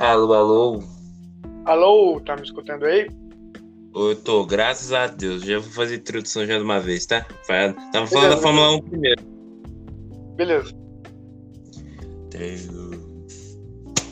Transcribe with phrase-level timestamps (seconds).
[0.00, 0.82] Alô, alô.
[1.66, 3.06] Alô, tá me escutando aí?
[3.94, 5.42] Eu tô, graças a Deus.
[5.42, 7.20] Já vou fazer introdução já de uma vez, tá?
[7.46, 8.28] Tava falando Beleza.
[8.30, 9.22] da Fórmula 1 primeiro.
[10.36, 10.74] Beleza.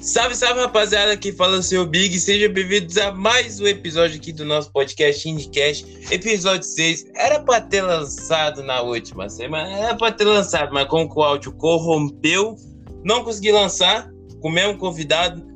[0.02, 1.12] Salve, salve, rapaziada.
[1.12, 2.20] Aqui fala o seu Big.
[2.20, 7.06] Sejam bem-vindos a mais um episódio aqui do nosso podcast IndieCast, episódio 6.
[7.16, 11.50] Era pra ter lançado na última semana, era pra ter lançado, mas como o áudio
[11.52, 12.56] corrompeu,
[13.02, 14.10] não consegui lançar
[14.42, 15.47] com o mesmo convidado.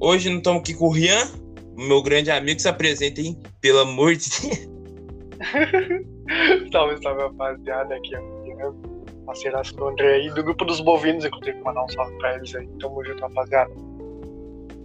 [0.00, 1.28] Hoje não estamos aqui com o Rian,
[1.76, 2.58] meu grande amigo.
[2.58, 3.38] Se apresenta, hein?
[3.60, 4.70] Pelo amor de Deus.
[6.72, 7.94] salve, salve, rapaziada.
[7.94, 8.74] Aqui é o Rian,
[9.26, 11.24] parceiraço do André aí, do grupo dos bovinos.
[11.26, 12.66] Inclusive, mandar um salve pra eles aí.
[12.80, 13.70] Tamo junto, rapaziada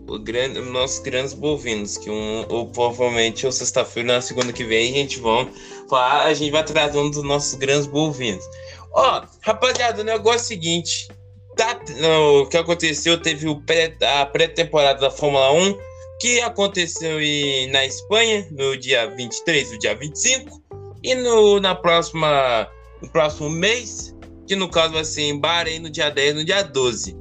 [0.07, 4.93] o grande, nossos grandes bovinos, que um, ou provavelmente ou sexta-feira, na segunda que vem,
[4.93, 5.49] a gente vai
[5.89, 8.45] falar, a gente vai trazer um dos nossos grandes bovinos.
[8.93, 11.07] Ó, rapaziada, o negócio é o seguinte,
[11.55, 11.79] tá,
[12.41, 15.77] o que aconteceu, teve o pré, a pré-temporada da Fórmula 1,
[16.19, 20.61] que aconteceu em, na Espanha, no dia 23 e dia 25,
[21.03, 22.67] e no, na próxima,
[23.01, 24.15] no próximo mês,
[24.47, 27.17] que no caso vai ser em Bahrein, no dia 10 no dia 12.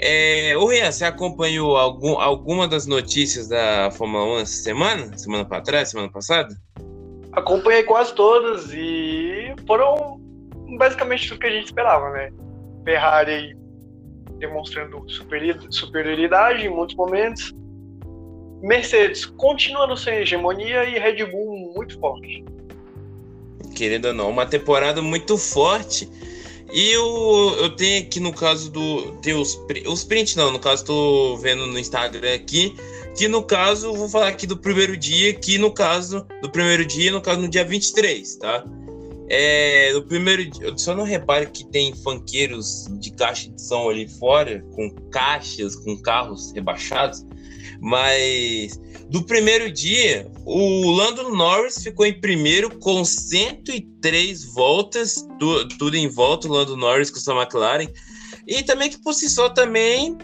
[0.00, 5.18] É, ô Rian, você acompanhou algum, alguma das notícias da Fórmula 1 essa semana?
[5.18, 6.54] Semana para trás, semana passada?
[7.32, 10.20] Acompanhei quase todas e foram
[10.78, 12.30] basicamente tudo que a gente esperava, né?
[12.84, 13.56] Ferrari
[14.38, 15.04] demonstrando
[15.70, 17.52] superioridade em muitos momentos.
[18.60, 22.44] Mercedes continuando sem hegemonia e Red Bull muito forte.
[23.74, 26.08] Querendo ou não, uma temporada muito forte
[26.72, 29.12] e eu, eu tenho aqui no caso do.
[29.22, 32.74] Tem os, os prints, não, no caso, tô vendo no Instagram aqui.
[33.16, 37.10] Que no caso, vou falar aqui do primeiro dia, que no caso, do primeiro dia,
[37.10, 38.64] no caso, no dia 23, tá?
[39.30, 44.08] É, no primeiro dia, só não repare que tem fanqueiros de caixa de som ali
[44.08, 47.26] fora, com caixas, com carros rebaixados,
[47.80, 48.80] mas
[49.10, 55.26] do primeiro dia, o Lando Norris ficou em primeiro com 103 voltas,
[55.78, 57.88] tudo em volta, o Lando Norris com sua McLaren.
[58.46, 60.16] E também que por si só também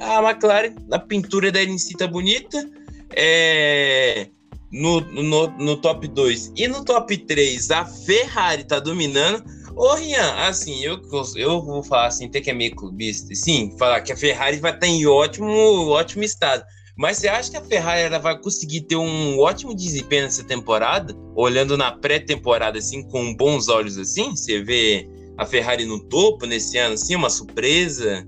[0.00, 2.68] a, McLaren, a pintura da si tá bonita.
[3.16, 4.28] É,
[4.74, 9.44] no, no, no top 2 e no top 3 a Ferrari tá dominando.
[9.76, 11.00] Ô, Rian, assim, eu,
[11.36, 14.72] eu vou falar assim, até que é meio clubista, sim, falar que a Ferrari vai
[14.72, 15.48] estar tá em ótimo,
[15.88, 16.64] ótimo estado.
[16.96, 21.14] Mas você acha que a Ferrari ela vai conseguir ter um ótimo desempenho nessa temporada?
[21.34, 24.30] Olhando na pré-temporada, assim, com bons olhos, assim?
[24.30, 28.24] Você vê a Ferrari no topo nesse ano, assim, uma surpresa?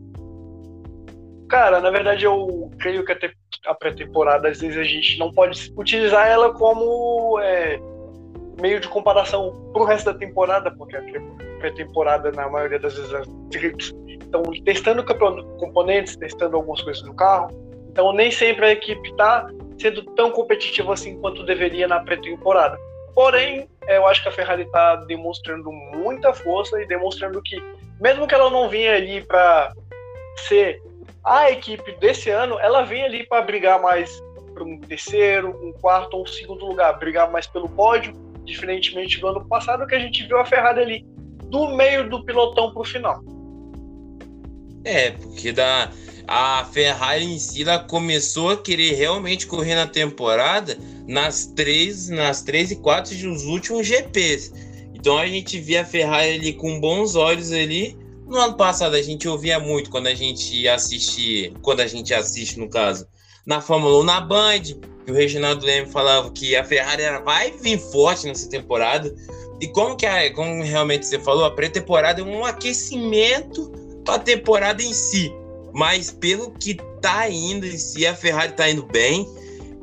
[1.48, 3.18] Cara, na verdade, eu creio que a
[3.74, 7.78] pré-temporada, às vezes, a gente não pode utilizar ela como é,
[8.60, 11.02] meio de comparação para o resto da temporada, porque a
[11.58, 15.04] pré-temporada, na maioria das vezes, estão testando
[15.58, 17.66] componentes, testando algumas coisas no carro
[17.96, 22.78] então nem sempre a equipe está sendo tão competitiva assim quanto deveria na pré-temporada.
[23.14, 27.58] Porém, eu acho que a Ferrari está demonstrando muita força e demonstrando que,
[27.98, 29.72] mesmo que ela não vinha ali para
[30.46, 30.82] ser
[31.26, 34.22] a equipe desse ano, ela vem ali para brigar mais
[34.54, 38.14] para um terceiro, um quarto ou um segundo lugar, brigar mais pelo pódio,
[38.44, 41.06] diferentemente do ano passado que a gente viu a Ferrari ali
[41.46, 43.22] do meio do pilotão para o final.
[44.84, 45.90] É, porque dá
[46.28, 50.78] a Ferrari em si ela começou a querer realmente correr na temporada
[51.08, 54.52] nas três, nas três e quatro dos últimos GPs.
[54.94, 57.96] Então a gente via a Ferrari ali com bons olhos ali.
[58.26, 62.58] No ano passado a gente ouvia muito quando a gente assistia, quando a gente assiste
[62.58, 63.06] no caso,
[63.46, 64.62] na Fórmula 1 na Band,
[65.04, 69.14] que o Reginaldo Leme falava que a Ferrari vai vir forte nessa temporada.
[69.60, 73.70] E como que é, como realmente você falou, a pré-temporada é um aquecimento
[74.04, 75.32] para a temporada em si
[75.76, 79.28] mas pelo que tá indo em si, a Ferrari tá indo bem.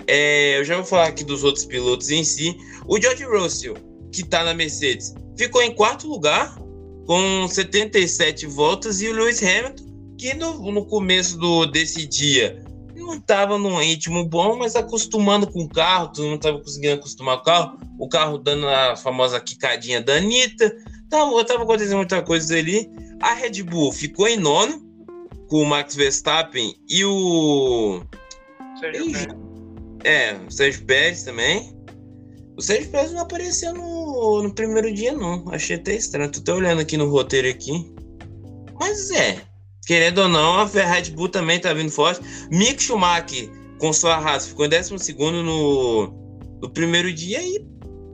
[0.07, 2.57] É, eu já vou falar aqui dos outros pilotos em si.
[2.87, 3.75] O George Russell,
[4.11, 6.57] que tá na Mercedes, ficou em quarto lugar
[7.05, 9.83] com 77 voltas e o Lewis Hamilton,
[10.17, 12.63] que no, no começo do, desse dia
[13.03, 17.37] não estava num ritmo bom, mas acostumando com o carro, tu não estava conseguindo acostumar
[17.37, 20.75] o carro, o carro dando a famosa quicadinha da Anitta,
[21.09, 22.89] tava, tava acontecendo muita coisa ali.
[23.21, 24.81] A Red Bull ficou em nono,
[25.47, 28.01] com o Max Verstappen e o.
[28.79, 29.27] Sérgio Pérez.
[30.03, 31.73] É, o Sérgio Pérez também.
[32.55, 35.43] O Sérgio Pérez não apareceu no, no primeiro dia, não.
[35.49, 36.31] Achei até estranho.
[36.31, 37.93] Tô até olhando aqui no roteiro aqui.
[38.79, 39.41] Mas é.
[39.85, 42.21] Querendo ou não, a Red Bull também tá vindo forte.
[42.49, 44.93] Mick Schumacher, com sua raça, ficou em 12
[45.43, 46.07] no,
[46.61, 47.59] no primeiro dia e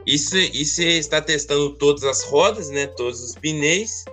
[0.05, 2.87] Isso, isso está testando todas as rodas, né?
[2.87, 4.03] Todos os pneus,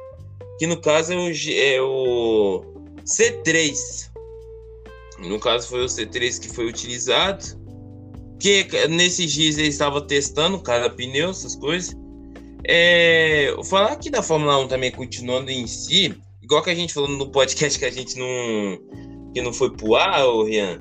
[0.59, 2.65] que no caso é o, é o
[3.05, 4.11] C3.
[5.19, 7.45] No caso foi o C3 que foi utilizado.
[8.39, 11.97] Que nesses dias ele estava testando cada pneu, essas coisas.
[12.69, 17.09] É, falar aqui da Fórmula 1 também, continuando em si, igual que a gente falou
[17.09, 18.79] no podcast que a gente não.
[19.33, 20.79] que não foi pro ar, ô Rian.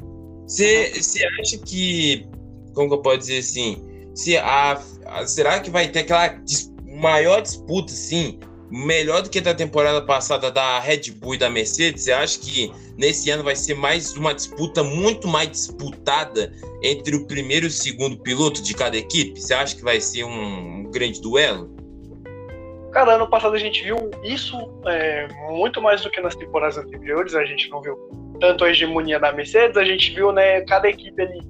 [0.48, 0.92] Você
[1.40, 2.28] acha que.
[2.74, 3.78] Como que eu posso dizer assim?
[4.14, 8.40] Se a, a, será que vai ter aquela dis, maior disputa, assim,
[8.70, 12.04] melhor do que da temporada passada da Red Bull e da Mercedes?
[12.04, 16.52] Você acha que nesse ano vai ser mais uma disputa muito mais disputada
[16.82, 19.40] entre o primeiro e o segundo piloto de cada equipe?
[19.40, 21.76] Você acha que vai ser um, um grande duelo?
[22.92, 27.36] Cara, ano passado a gente viu isso é, muito mais do que nas temporadas anteriores.
[27.36, 27.98] A gente não viu
[28.40, 31.42] tanto a hegemonia da Mercedes, a gente viu né, cada equipe ali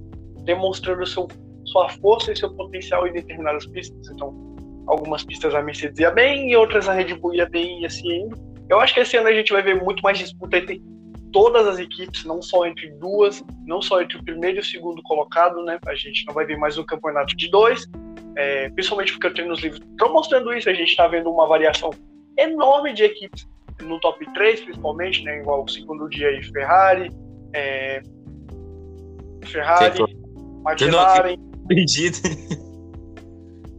[0.44, 1.27] demonstrando seu,
[1.65, 4.09] sua força e seu potencial em determinadas pistas.
[4.09, 4.55] Então,
[4.87, 8.23] algumas pistas a Mercedes ia bem e outras a Red Bull ia bem e assim
[8.23, 8.37] indo.
[8.69, 10.81] Eu acho que esse ano a gente vai ver muito mais disputa entre
[11.31, 15.03] todas as equipes, não só entre duas, não só entre o primeiro e o segundo
[15.03, 15.77] colocado, né?
[15.85, 17.85] A gente não vai ver mais um campeonato de dois,
[18.37, 21.47] é, principalmente porque eu tenho nos livros estão mostrando isso, a gente está vendo uma
[21.47, 21.89] variação
[22.37, 23.47] enorme de equipes
[23.83, 25.39] no top 3, principalmente, né?
[25.39, 27.11] Igual o segundo dia aí, Ferrari,
[27.53, 28.01] é,
[29.43, 29.99] Ferrari,
[30.65, 31.35] McLaren.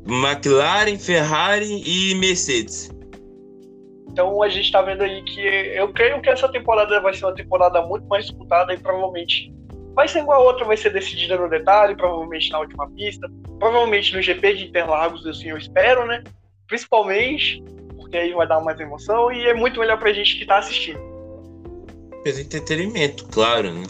[0.06, 2.90] McLaren, Ferrari e Mercedes.
[4.08, 7.34] Então a gente está vendo aí que eu creio que essa temporada vai ser uma
[7.34, 9.52] temporada muito mais disputada e provavelmente
[9.94, 14.14] vai ser igual a outra, vai ser decidida no detalhe, provavelmente na última pista, provavelmente
[14.14, 16.22] no GP de Interlagos, assim eu espero, né?
[16.66, 17.62] Principalmente
[17.96, 21.00] porque aí vai dar mais emoção e é muito melhor pra gente que tá assistindo.
[22.22, 23.84] Pelo entretenimento, claro, né?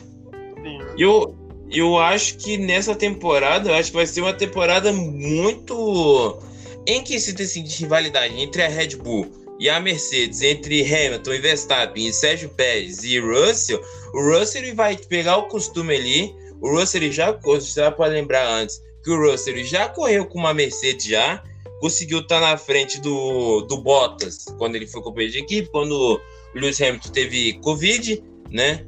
[0.62, 0.78] Sim.
[0.98, 1.36] Eu,
[1.70, 6.38] eu acho que nessa temporada, eu acho que vai ser uma temporada muito
[6.86, 11.38] em que se decide rivalidade entre a Red Bull e a Mercedes, entre Hamilton e
[11.38, 13.82] Verstappen, e Sérgio Pérez e Russell,
[14.12, 16.34] o Russell vai pegar o costume ali.
[16.60, 21.06] O Russell já, já pode lembrar antes que o Russell já correu com uma Mercedes
[21.06, 21.42] já,
[21.80, 26.20] conseguiu estar na frente do, do Bottas quando ele foi companheiro de equipe, quando o
[26.54, 28.84] Lewis Hamilton teve Covid, né?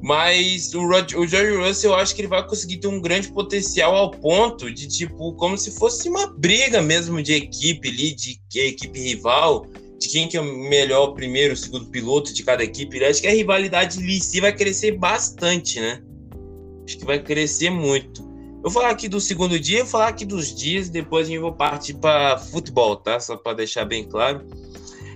[0.00, 3.32] Mas o, Rod, o Jerry Russell, eu acho que ele vai conseguir ter um grande
[3.32, 8.40] potencial ao ponto de, tipo, como se fosse uma briga mesmo de equipe ali, de
[8.54, 9.66] equipe rival,
[9.98, 12.98] de quem que é o melhor, primeiro, segundo piloto de cada equipe.
[12.98, 16.00] Eu acho que a rivalidade ali si vai crescer bastante, né?
[16.84, 18.22] Acho que vai crescer muito.
[18.22, 21.40] Eu vou falar aqui do segundo dia, vou falar aqui dos dias, depois a gente
[21.40, 23.18] vai partir para futebol, tá?
[23.18, 24.46] Só para deixar bem claro.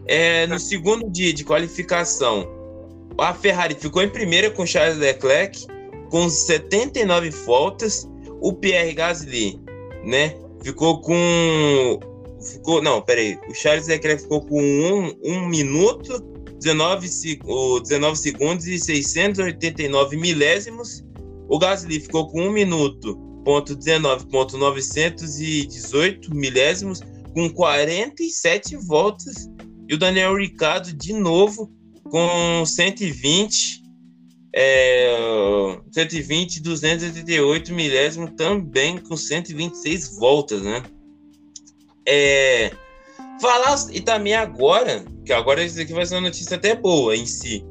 [0.07, 2.49] É, no segundo dia de qualificação,
[3.19, 5.67] a Ferrari ficou em primeira com Charles Leclerc,
[6.11, 8.09] com 79 voltas.
[8.41, 9.61] O Pierre Gasly,
[10.05, 10.37] né?
[10.63, 11.99] Ficou com.
[12.41, 13.39] Ficou, não, peraí.
[13.49, 16.21] O Charles Leclerc ficou com 1 um, um minuto,
[16.61, 17.09] 19,
[17.83, 21.05] 19 segundos e 689 milésimos.
[21.49, 27.01] O Gasly ficou com 1 minuto, 0.19.918 milésimos
[27.35, 29.51] com 47 voltas
[29.89, 31.71] e o Daniel Ricciardo de novo
[32.13, 33.83] com 120
[34.55, 40.83] é, 120 288 milésimos também com 126 voltas, né?
[42.07, 42.71] É,
[43.41, 47.25] falar e também agora, que agora isso aqui vai ser uma notícia até boa em
[47.25, 47.65] si.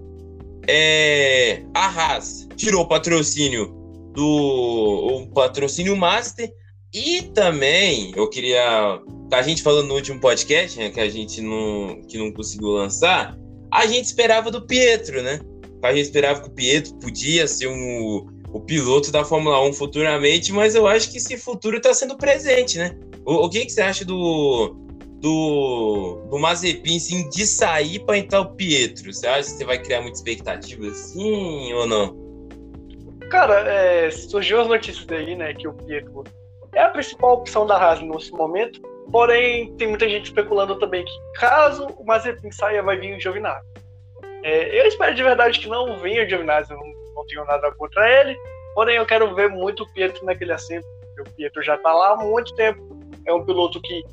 [0.68, 3.68] É, a Haas tirou o patrocínio
[4.16, 6.52] do o patrocínio Master
[6.92, 9.00] e também eu queria
[9.32, 13.38] a gente falando no último podcast né, que a gente não que não conseguiu lançar
[13.72, 15.40] a gente esperava do Pietro né?
[15.84, 20.52] A gente esperava que o Pietro podia ser um, o piloto da Fórmula 1 futuramente
[20.52, 22.98] mas eu acho que esse futuro está sendo presente né?
[23.26, 24.76] O, o que, que você acha do
[25.22, 29.14] do, do Mazepin assim, de sair para entrar o Pietro?
[29.14, 32.20] Você acha que você vai criar muita expectativa assim ou não?
[33.30, 36.24] Cara, é, surgiu as notícias aí, né, que o Pietro
[36.74, 38.82] é a principal opção da Haas nesse momento,
[39.12, 43.66] porém tem muita gente especulando também que caso o Mazepin saia, vai vir o Giovinazzi.
[44.44, 47.72] É, eu espero de verdade que não venha o Giovinazzi, eu não, não tenho nada
[47.74, 48.38] contra ele,
[48.74, 50.86] porém eu quero ver muito o Pietro naquele assento,
[51.20, 54.04] o Pietro já está lá há muito tempo, é um piloto que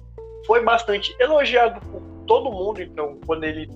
[0.46, 3.68] foi bastante elogiado por todo mundo, então quando ele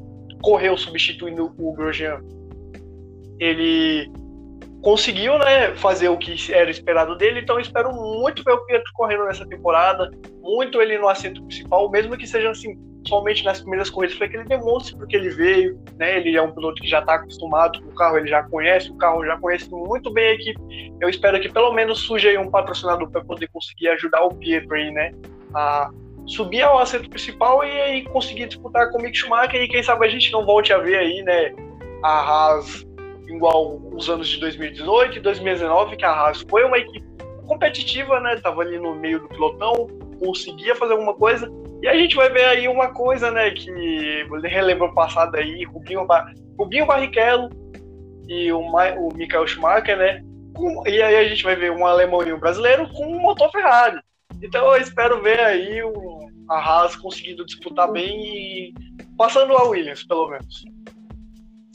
[0.42, 2.20] correu substituindo o Grosjean,
[3.38, 4.10] ele
[4.82, 9.24] conseguiu, né, fazer o que era esperado dele, então espero muito ver o Pietro correndo
[9.24, 10.10] nessa temporada,
[10.42, 14.36] muito ele no assento principal, mesmo que seja assim, somente nas primeiras corridas, para que
[14.36, 17.90] ele demonstre porque ele veio, né, ele é um piloto que já está acostumado com
[17.90, 20.60] o carro, ele já conhece, o carro já conhece muito bem a equipe,
[21.00, 24.74] eu espero que pelo menos surja aí um patrocinador para poder conseguir ajudar o Pietro
[24.74, 25.12] aí, né,
[25.54, 25.90] a
[26.26, 30.06] subir ao assento principal e aí conseguir disputar com o Mick Schumacher e quem sabe
[30.06, 31.54] a gente não volte a ver aí, né,
[32.02, 32.84] a Haas
[33.36, 37.06] igual os anos de 2018 e 2019, que a Haas foi uma equipe
[37.46, 38.36] competitiva, né?
[38.36, 41.50] Tava ali no meio do pilotão, conseguia fazer alguma coisa.
[41.82, 43.68] E a gente vai ver aí uma coisa, né, que
[44.44, 46.06] relembra o passado aí, Rubinho,
[46.56, 47.50] Rubinho Barrichello
[48.28, 50.22] e o, Ma o Michael Schumacher, né?
[50.54, 53.50] Com, e aí a gente vai ver um alemão e um brasileiro com um motor
[53.50, 53.98] Ferrari.
[54.40, 58.74] Então eu espero ver aí o, a Haas conseguindo disputar bem e
[59.16, 60.64] passando a Williams, pelo menos.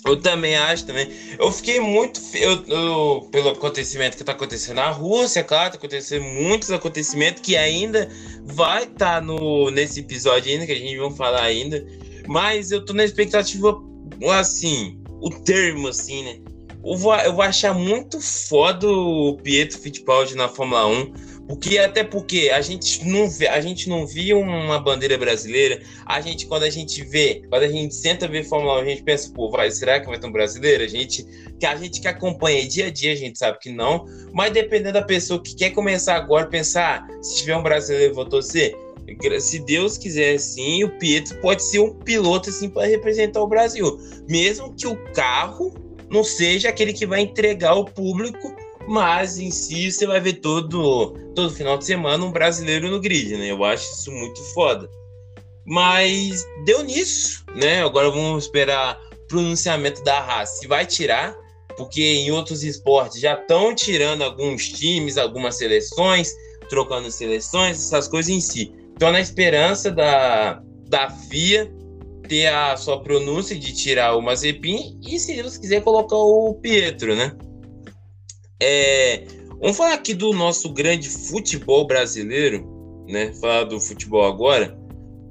[0.05, 1.09] Eu também acho também.
[1.37, 6.23] Eu fiquei muito eu, eu, pelo acontecimento que está acontecendo na Rússia, claro, tá acontecendo
[6.23, 8.09] muitos acontecimentos que ainda
[8.43, 11.85] vai estar tá no nesse episódio ainda que a gente vai falar ainda.
[12.27, 13.81] Mas eu tô na expectativa
[14.31, 16.39] assim, o termo assim, né?
[16.85, 21.13] Eu vou, eu vou achar muito foda o Pietro Fittipaldi na Fórmula 1
[21.47, 25.81] porque até porque a gente não vê, a gente não via uma bandeira brasileira.
[26.05, 29.03] A gente quando a gente vê, quando a gente senta ver Fórmula 1, a gente
[29.03, 30.83] pensa, pô, vai, será que vai ter um brasileiro?
[30.83, 31.25] A gente
[31.57, 34.05] que a gente que acompanha dia a dia, a gente sabe que não.
[34.33, 38.75] Mas dependendo da pessoa que quer começar agora, pensar, se tiver um brasileiro, vou torcer.
[39.39, 43.97] Se Deus quiser, sim, o Pietro pode ser um piloto assim para representar o Brasil,
[44.27, 45.73] mesmo que o carro
[46.09, 48.53] não seja aquele que vai entregar ao público
[48.87, 53.35] mas em si você vai ver todo, todo final de semana um brasileiro no grid,
[53.35, 53.51] né?
[53.51, 54.89] Eu acho isso muito foda.
[55.65, 57.83] Mas deu nisso, né?
[57.83, 60.59] Agora vamos esperar pronunciamento da Haas.
[60.59, 61.35] Se vai tirar,
[61.75, 66.33] porque em outros esportes já estão tirando alguns times, algumas seleções,
[66.69, 68.73] trocando seleções, essas coisas em si.
[68.95, 71.71] Então, na esperança da, da FIA
[72.27, 77.15] ter a sua pronúncia de tirar o Mazepin e, se Deus quiser, colocar o Pietro,
[77.15, 77.35] né?
[78.59, 79.25] É,
[79.59, 82.65] vamos falar aqui do nosso grande futebol brasileiro,
[83.07, 83.31] né?
[83.33, 84.77] Falar do futebol agora.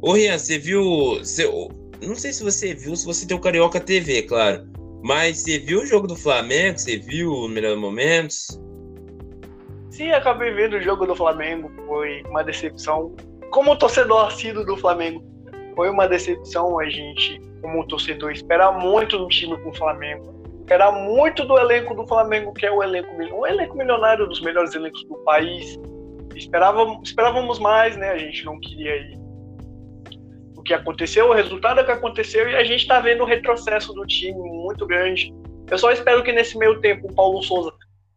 [0.00, 1.18] Ô, Rian, você viu.
[1.18, 1.45] Você,
[2.02, 4.66] não sei se você viu, se você tem o Carioca TV, claro.
[5.02, 6.78] Mas você viu o jogo do Flamengo?
[6.78, 8.61] Você viu os melhores momentos?
[9.90, 11.71] Sim, acabei vendo o jogo do Flamengo.
[11.87, 13.14] Foi uma decepção.
[13.50, 15.25] Como torcedor assíduo do Flamengo,
[15.75, 20.36] foi uma decepção a gente, como torcedor, esperar muito no time com o Flamengo
[20.69, 24.75] era muito do elenco do Flamengo, que é o elenco, o elenco milionário dos melhores
[24.75, 25.79] elencos do país.
[26.35, 28.11] Esperávamos, esperávamos mais, né?
[28.11, 29.19] A gente não queria ir.
[30.57, 33.93] O que aconteceu, o resultado é que aconteceu e a gente está vendo o retrocesso
[33.93, 35.33] do time muito grande.
[35.71, 37.73] Eu só espero que nesse meio tempo o Paulo Souza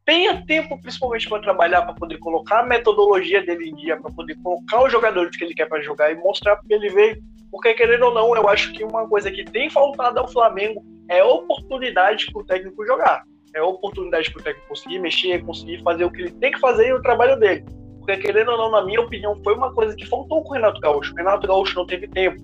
[0.06, 4.36] tenha tempo, principalmente para trabalhar, para poder colocar a metodologia dele em dia, para poder
[4.42, 7.22] colocar os jogadores que ele quer para jogar e mostrar porque ele veio.
[7.52, 11.24] Porque, querendo ou não, eu acho que uma coisa que tem faltado ao Flamengo é
[11.24, 13.24] oportunidade para o técnico jogar.
[13.54, 16.88] É oportunidade para o técnico conseguir mexer, conseguir fazer o que ele tem que fazer
[16.88, 17.66] e o trabalho dele.
[17.98, 20.80] Porque, querendo ou não, na minha opinião, foi uma coisa que faltou com o Renato
[20.80, 21.14] Gaúcho.
[21.14, 22.42] O Renato Gaúcho não teve tempo.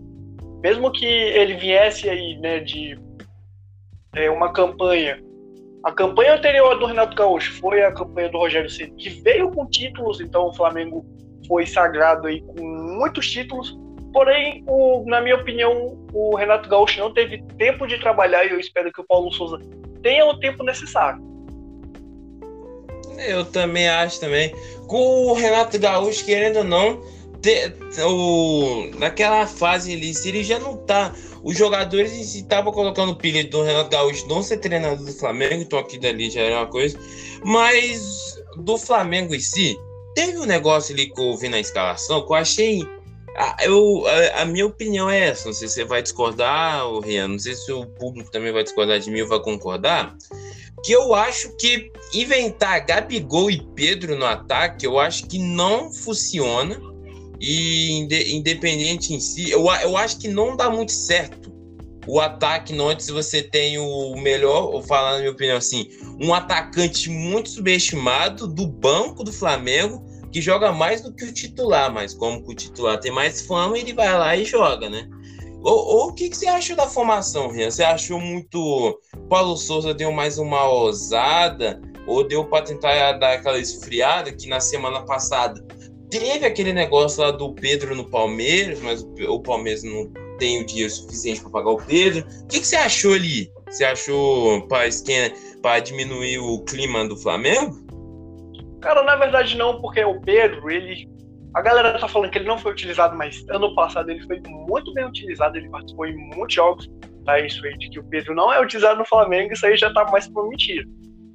[0.62, 2.98] Mesmo que ele viesse aí, né, de
[4.16, 5.22] é, uma campanha.
[5.84, 9.68] A campanha anterior do Renato Gaúcho foi a campanha do Rogério Ceni, que veio com
[9.68, 11.06] títulos, então o Flamengo
[11.48, 13.78] foi sagrado aí com muitos títulos,
[14.16, 18.60] Porém, o, na minha opinião, o Renato Gaúcho não teve tempo de trabalhar e eu
[18.62, 19.60] espero que o Paulo Souza
[20.02, 21.22] tenha o tempo necessário.
[23.28, 24.56] Eu também acho também.
[24.88, 27.02] Com o Renato Gaúcho, querendo ou não,
[27.42, 27.76] ter,
[28.08, 31.14] o, naquela fase ali, se ele já não tá.
[31.44, 36.00] Os jogadores estavam colocando pilha do Renato Gaúcho não ser treinador do Flamengo, então aqui
[36.00, 36.98] dali já era uma coisa.
[37.44, 39.78] Mas do Flamengo em si,
[40.16, 42.95] teve um negócio ali que eu vi na escalação que eu achei
[43.38, 45.48] ah, eu, a, a, minha opinião é essa.
[45.48, 47.28] Não sei se você vai discordar, Rian.
[47.28, 50.16] Não sei se o público também vai discordar de mim ou vai concordar.
[50.84, 56.80] Que eu acho que inventar Gabigol e Pedro no ataque, eu acho que não funciona.
[57.40, 57.92] E
[58.34, 61.56] independente em si, eu, eu acho que não dá muito certo
[62.08, 65.90] o ataque não antes você tem o melhor, vou falar na minha opinião assim,
[66.22, 71.90] um atacante muito subestimado do banco do Flamengo que joga mais do que o titular,
[71.94, 75.08] mas como o titular tem mais fama, ele vai lá e joga, né?
[75.64, 77.72] Ou, o que, que você achou da formação, Rian?
[77.72, 79.00] Você achou muito.
[79.30, 81.82] Paulo Souza deu mais uma ousada?
[82.06, 85.66] Ou deu para tentar dar aquela esfriada que na semana passada
[86.10, 90.92] teve aquele negócio lá do Pedro no Palmeiras, mas o Palmeiras não, tem o dinheiro
[90.92, 92.28] suficiente para pagar o Pedro.
[92.44, 93.50] O que, que você achou ali?
[93.70, 97.85] Você achou para diminuir o clima do Flamengo?
[98.86, 101.10] Cara, na verdade não, porque o Pedro, ele.
[101.56, 104.94] A galera tá falando que ele não foi utilizado, mas ano passado ele foi muito
[104.94, 106.88] bem utilizado, ele participou em muitos jogos.
[107.26, 109.92] Tá isso aí de que o Pedro não é utilizado no Flamengo, isso aí já
[109.92, 110.86] tá mais pra mentira.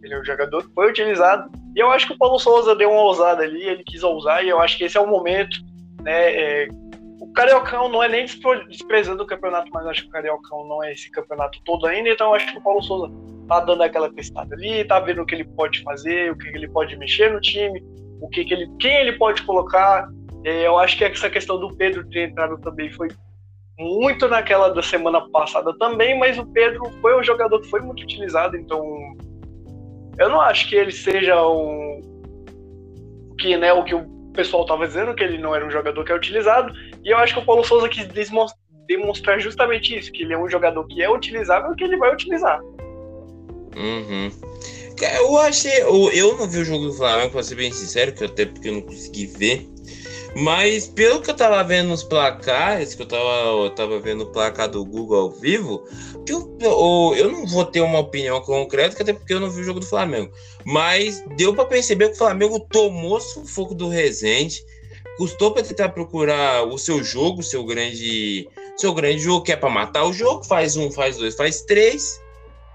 [0.01, 1.51] Ele é um jogador que foi utilizado.
[1.75, 4.49] E eu acho que o Paulo Souza deu uma ousada ali, ele quis ousar, e
[4.49, 5.59] eu acho que esse é o momento,
[6.03, 6.33] né?
[6.35, 6.69] É,
[7.21, 8.27] o Cariocão não é nem
[8.69, 12.29] desprezando o campeonato, mas acho que o Cariocão não é esse campeonato todo ainda, então
[12.29, 13.13] eu acho que o Paulo Souza
[13.51, 16.69] tá dando aquela testada ali, tá vendo o que ele pode fazer, o que ele
[16.69, 17.83] pode mexer no time,
[18.21, 20.09] o que, que ele, quem ele pode colocar.
[20.45, 23.09] É, eu acho que essa questão do Pedro ter entrado também foi
[23.77, 28.05] muito naquela da semana passada também, mas o Pedro foi um jogador que foi muito
[28.05, 28.85] utilizado, então
[30.17, 32.01] eu não acho que ele seja um
[33.39, 36.13] que né o que o pessoal estava dizendo que ele não era um jogador que
[36.13, 38.07] é utilizado e eu acho que o Paulo Souza quis
[38.87, 42.61] demonstrar justamente isso que ele é um jogador que é utilizável que ele vai utilizar
[43.77, 44.31] uhum.
[45.01, 48.25] eu achei eu, eu não vi o jogo do Flamengo para ser bem sincero que
[48.25, 49.69] até porque eu não consegui ver
[50.35, 54.27] mas pelo que eu tava vendo nos placares, que eu tava, eu tava vendo o
[54.27, 55.85] placar do Google ao vivo,
[56.25, 59.63] que eu, eu, eu não vou ter uma opinião concreta, até porque eu não vi
[59.63, 60.33] o jogo do Flamengo.
[60.65, 64.65] Mas deu para perceber que o Flamengo tomou sufoco do Resende,
[65.17, 69.69] custou para tentar procurar o seu jogo, seu grande, seu grande jogo, que é para
[69.69, 72.20] matar o jogo, faz um, faz dois, faz três,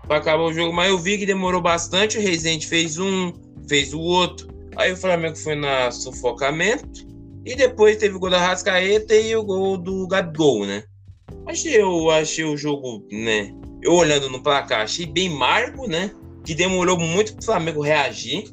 [0.08, 0.74] para acabar o jogo.
[0.74, 3.32] Mas eu vi que demorou bastante, o Resende fez um,
[3.68, 4.48] fez o outro.
[4.76, 7.06] Aí o Flamengo foi na sufocamento
[7.46, 10.84] e depois teve o gol da Rascaeta e o gol do Gabigol, né?
[11.46, 13.54] Achei, eu achei o jogo, né?
[13.82, 16.12] Eu olhando no placar, achei bem marco, né?
[16.44, 18.50] Que demorou muito para o Flamengo reagir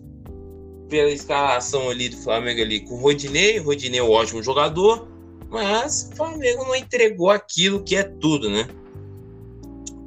[0.89, 3.59] pela escalação ali do Flamengo ali com o Rodinei.
[3.59, 5.09] O Rodinei é um ótimo jogador,
[5.51, 8.69] mas o Flamengo não entregou aquilo que é tudo, né?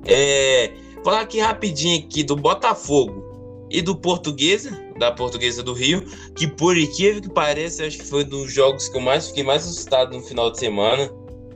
[0.05, 0.71] É,
[1.05, 6.03] falar aqui rapidinho aqui do Botafogo e do Portuguesa da Portuguesa do Rio,
[6.35, 9.63] que por incrível que pareça, acho que foi dos jogos que eu mais fiquei mais
[9.63, 11.09] assustado no final de semana.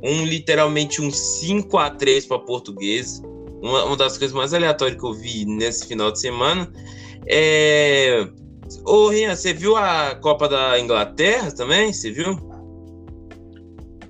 [0.04, 3.22] Um literalmente um 5 a 3 para Portuguesa.
[3.62, 6.72] Uma, uma, das coisas mais aleatórias que eu vi nesse final de semana.
[7.28, 8.28] É...
[8.86, 11.92] Ô, Rian, você viu a Copa da Inglaterra também?
[11.92, 12.38] Você viu?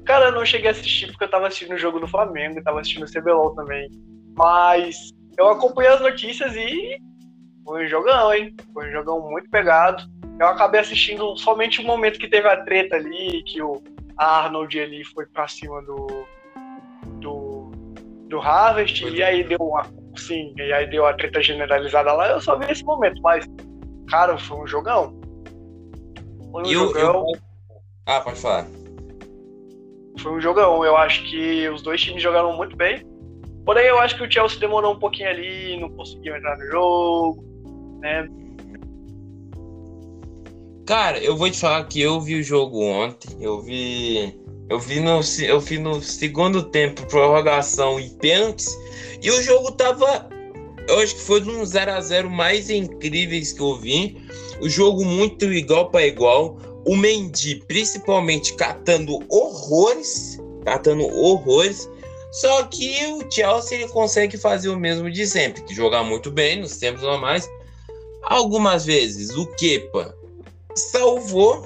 [0.05, 2.81] Cara, eu não cheguei a assistir porque eu tava assistindo o jogo do Flamengo, tava
[2.81, 3.89] assistindo o CBLOL também.
[4.35, 7.01] Mas eu acompanhei as notícias e
[7.63, 8.53] foi um jogão, hein?
[8.73, 10.03] Foi um jogão muito pegado.
[10.37, 13.81] Eu acabei assistindo somente o momento que teve a treta ali, que o
[14.17, 16.07] Arnold ali foi pra cima do.
[17.21, 17.71] do.
[18.27, 19.83] do Harvest, e aí deu uma.
[20.17, 22.27] Sim, e aí deu a treta generalizada lá.
[22.31, 23.45] Eu só vi esse momento, mas.
[24.09, 25.17] Cara, foi um jogão.
[26.51, 27.25] Foi um eu, jogão.
[27.29, 27.39] Eu...
[28.05, 28.65] Ah, pode falar.
[30.19, 30.83] Foi um jogão.
[30.83, 33.07] Eu acho que os dois times jogaram muito bem.
[33.69, 37.45] Porém, eu acho que o Chelsea demorou um pouquinho ali, não conseguiu entrar no jogo
[37.99, 38.27] né?
[40.87, 44.35] Cara, eu vou te falar que eu vi o jogo ontem, eu vi
[44.71, 48.75] eu vi no, eu vi no segundo tempo, prorrogação e pênaltis,
[49.21, 50.27] e o jogo tava.
[50.87, 54.17] Eu acho que foi um 0 a 0 mais incríveis que eu vi.
[54.59, 56.57] O jogo muito igual para igual.
[56.87, 60.39] O Mendy, principalmente, catando horrores.
[60.65, 61.87] Catando horrores.
[62.31, 66.59] Só que o Chelsea ele consegue fazer o mesmo de sempre, que jogar muito bem
[66.61, 67.49] nos tempos normais.
[68.23, 70.15] Algumas vezes o Kepa
[70.75, 71.65] salvou,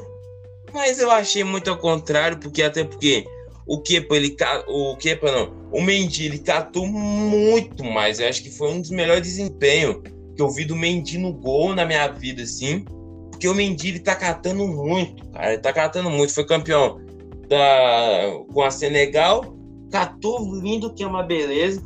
[0.74, 3.26] mas eu achei muito ao contrário, porque até porque
[3.66, 4.36] o Kepa, ele
[4.68, 8.20] o Kepa não, o Mendy, ele catou muito mais.
[8.20, 10.02] Eu acho que foi um dos melhores desempenhos
[10.36, 12.86] que eu vi do Mendy no gol na minha vida, assim.
[13.32, 15.54] Porque o Mendy, ele tá catando muito, cara.
[15.54, 16.34] Ele tá catando muito.
[16.34, 17.00] Foi campeão
[17.48, 19.58] da, com a Senegal.
[19.94, 21.84] Catou lindo, que é uma beleza.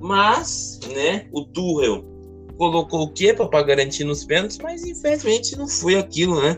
[0.00, 2.02] Mas, né, o Tuchel
[2.56, 6.56] colocou o Kepa para garantir nos pênaltis, mas infelizmente não foi aquilo, né?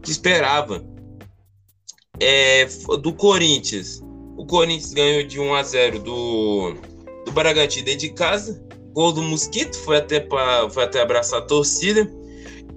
[0.00, 0.84] Que esperava.
[2.20, 2.64] É,
[3.02, 4.00] do Corinthians.
[4.36, 6.74] O Corinthians ganhou de 1 a 0 do,
[7.24, 8.64] do Bragantino dentro de casa.
[8.92, 12.08] Gol do Mosquito, foi até, pra, foi até abraçar a torcida.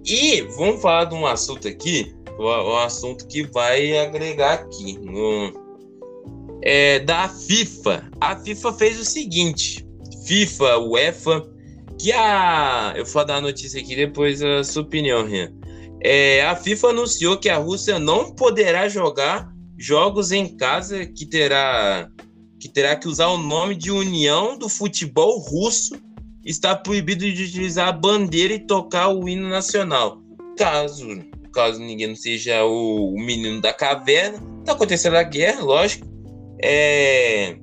[0.03, 5.53] E vamos falar de um assunto aqui, um assunto que vai agregar aqui no,
[6.61, 8.09] é, da FIFA.
[8.19, 9.85] A FIFA fez o seguinte:
[10.25, 11.49] FIFA, UEFA
[11.99, 12.93] que a.
[12.95, 15.51] Eu vou dar a notícia aqui depois a sua opinião, Rian.
[16.01, 22.09] É, a FIFA anunciou que a Rússia não poderá jogar jogos em casa que terá
[22.59, 25.95] que terá que usar o nome de União do Futebol Russo.
[26.43, 30.21] Está proibido de utilizar a bandeira e tocar o hino nacional.
[30.57, 31.05] Caso,
[31.53, 36.08] caso ninguém não seja o, o menino da caverna, está acontecendo a guerra, lógico.
[36.61, 37.55] É,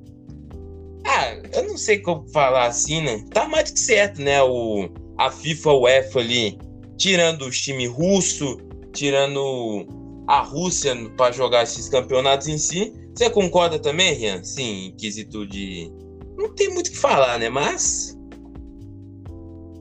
[1.77, 3.23] não sei como falar assim, né?
[3.31, 4.41] Tá mais do que certo, né?
[4.41, 6.57] O, a FIFA, o UEFA ali,
[6.97, 8.57] tirando o time russo,
[8.93, 9.85] tirando
[10.27, 12.93] a Rússia para jogar esses campeonatos em si.
[13.15, 14.43] Você concorda também, Rian?
[14.43, 15.91] Sim, em quesito de.
[16.35, 17.49] Não tem muito o que falar, né?
[17.49, 18.17] Mas.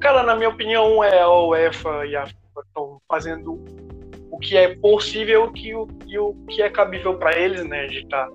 [0.00, 3.64] Cara, na minha opinião, é a UEFA e a FIFA estão fazendo
[4.30, 7.86] o que é possível que o, e o que é cabível para eles, né?
[7.86, 8.28] De tá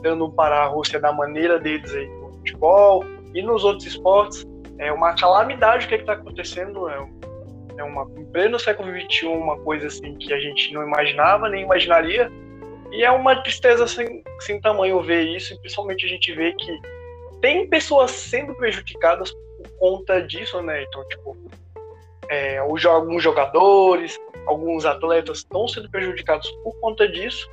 [0.00, 4.46] tentando parar a Rússia da maneira deles aí no futebol e nos outros esportes.
[4.78, 6.88] É uma calamidade o que é está acontecendo.
[6.88, 7.08] É,
[7.76, 11.62] é uma, em pleno século XXI, uma coisa assim que a gente não imaginava, nem
[11.62, 12.30] imaginaria.
[12.90, 16.80] E é uma tristeza sem, sem tamanho ver isso, e principalmente a gente vê que
[17.40, 20.82] tem pessoas sendo prejudicadas por conta disso, né?
[20.82, 21.36] Então, tipo,
[22.28, 27.48] é, alguns jogadores, alguns atletas estão sendo prejudicados por conta disso,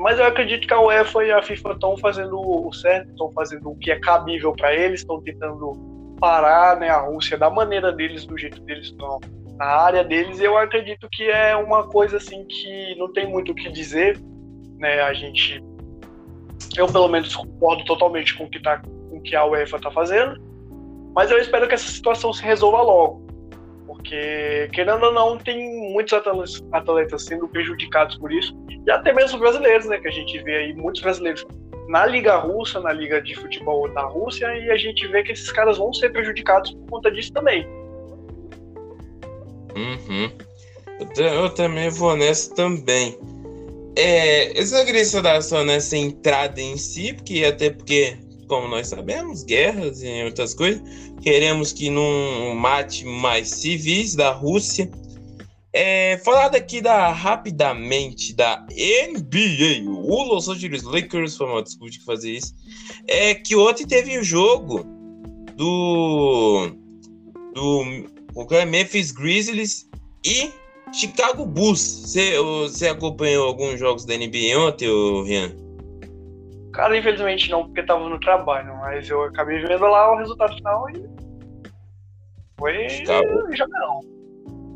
[0.00, 3.70] mas eu acredito que a UEFA e a FIFA estão fazendo o certo, estão fazendo
[3.70, 8.24] o que é cabível para eles, estão tentando parar né, a Rússia da maneira deles,
[8.24, 9.20] do jeito deles, não,
[9.58, 10.40] na área deles.
[10.40, 14.18] Eu acredito que é uma coisa assim que não tem muito o que dizer,
[14.78, 15.02] né?
[15.02, 15.62] A gente,
[16.78, 19.90] eu pelo menos concordo totalmente com o que, tá, com o que a UEFA está
[19.90, 20.40] fazendo,
[21.14, 23.29] mas eu espero que essa situação se resolva logo
[24.00, 29.38] porque, querendo ou não, tem muitos atletas, atletas sendo prejudicados por isso, e até mesmo
[29.38, 29.98] brasileiros, né?
[29.98, 31.46] Que a gente vê aí muitos brasileiros
[31.88, 35.52] na Liga Russa, na Liga de Futebol da Rússia, e a gente vê que esses
[35.52, 37.66] caras vão ser prejudicados por conta disso também.
[39.76, 40.30] Uhum.
[41.16, 43.18] Eu, também vou nessa também.
[43.96, 48.16] É, eu só queria estudar só nessa entrada em si, porque até porque
[48.50, 50.82] como nós sabemos, guerras e outras coisas.
[51.22, 54.90] Queremos que não mate mais civis da Rússia.
[55.72, 62.04] É, falar daqui da, rapidamente da NBA, o Los Angeles Lakers, foi uma desculpa de
[62.04, 62.52] fazer isso,
[63.06, 64.84] é que ontem teve o jogo
[65.56, 66.72] do,
[67.54, 67.84] do
[68.34, 69.88] o é Memphis Grizzlies
[70.26, 70.50] e
[70.92, 71.78] Chicago Bulls.
[71.80, 74.88] Você, você acompanhou alguns jogos da NBA ontem,
[75.24, 75.69] Rian?
[76.80, 80.88] Cara, infelizmente não, porque tava no trabalho, mas eu acabei vendo lá o resultado final
[80.88, 81.04] e.
[82.58, 82.88] Foi
[83.54, 84.00] jogão.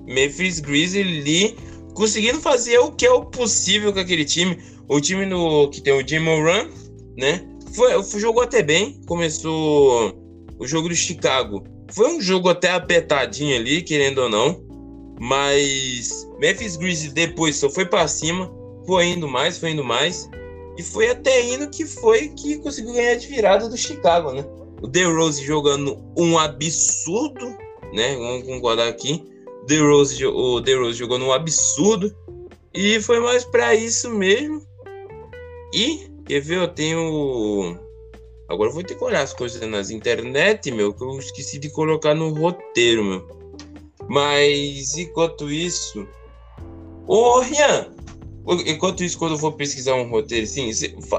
[0.05, 1.55] Memphis Grizzlies
[1.95, 4.59] conseguindo fazer o que é o possível com aquele time.
[4.87, 6.69] O time no, que tem o Jim Moran,
[7.17, 7.40] né?
[7.75, 7.90] Foi,
[8.21, 9.01] jogou até bem.
[9.07, 10.12] Começou
[10.59, 11.64] o jogo do Chicago.
[11.90, 14.62] Foi um jogo até apertadinho ali, querendo ou não.
[15.19, 18.53] Mas Memphis Grizzlies depois só foi para cima.
[18.87, 20.29] Foi indo mais, foi indo mais.
[20.77, 24.45] E foi até indo que foi que conseguiu ganhar de virada do Chicago, né?
[24.83, 27.57] O The Rose jogando um absurdo,
[27.93, 28.17] né?
[28.17, 29.25] Vamos concordar aqui.
[29.67, 32.15] The Rose, o The Rose jogando um absurdo.
[32.75, 34.61] E foi mais para isso mesmo.
[35.73, 37.79] E, quer ver, eu tenho.
[38.49, 41.71] Agora eu vou ter que olhar as coisas nas internet, meu, que eu esqueci de
[41.71, 43.29] colocar no roteiro, meu.
[44.09, 46.07] Mas enquanto isso.
[47.07, 47.89] Ô, Rian,
[48.67, 50.71] Enquanto isso, quando eu for pesquisar um roteiro assim,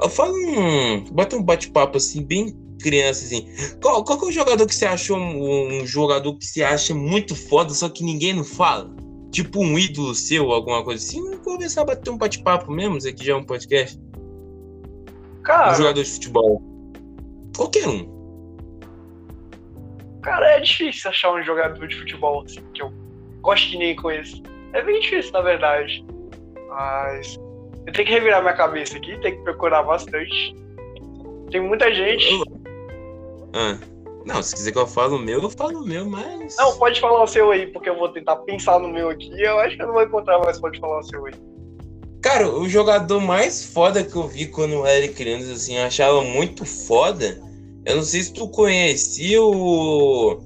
[0.09, 1.03] fala um.
[1.11, 3.47] Bota um bate-papo assim, bem criança assim.
[3.81, 7.35] Qual, qual é o jogador que você achou um, um, jogador que você acha muito
[7.35, 8.93] foda, só que ninguém não fala?
[9.31, 11.21] Tipo um ídolo seu, alguma coisa assim?
[11.21, 13.99] Vamos começar a bater um bate-papo mesmo, isso aqui já é um podcast.
[15.43, 15.71] Cara.
[15.71, 16.61] Um jogador de futebol.
[17.55, 18.15] Qualquer um.
[20.21, 22.91] Cara, é difícil achar um jogador de futebol assim, que eu
[23.41, 24.41] gosto que nem conheço.
[24.73, 26.05] É bem difícil, na verdade.
[26.67, 27.37] Mas
[27.85, 30.55] eu tenho que revirar minha cabeça aqui, tem que procurar bastante.
[31.51, 32.27] Tem muita gente.
[33.53, 33.77] Ah.
[34.25, 36.57] Não, se quiser que eu fale o meu, eu falo o meu, mas.
[36.57, 39.31] Não, pode falar o seu aí, porque eu vou tentar pensar no meu aqui.
[39.39, 41.33] Eu acho que eu não vou encontrar, mas pode falar o seu aí.
[42.23, 46.23] Cara, o jogador mais foda que eu vi quando eu era criança, assim, eu achava
[46.23, 47.39] muito foda.
[47.85, 50.43] Eu não sei se tu conhecia o.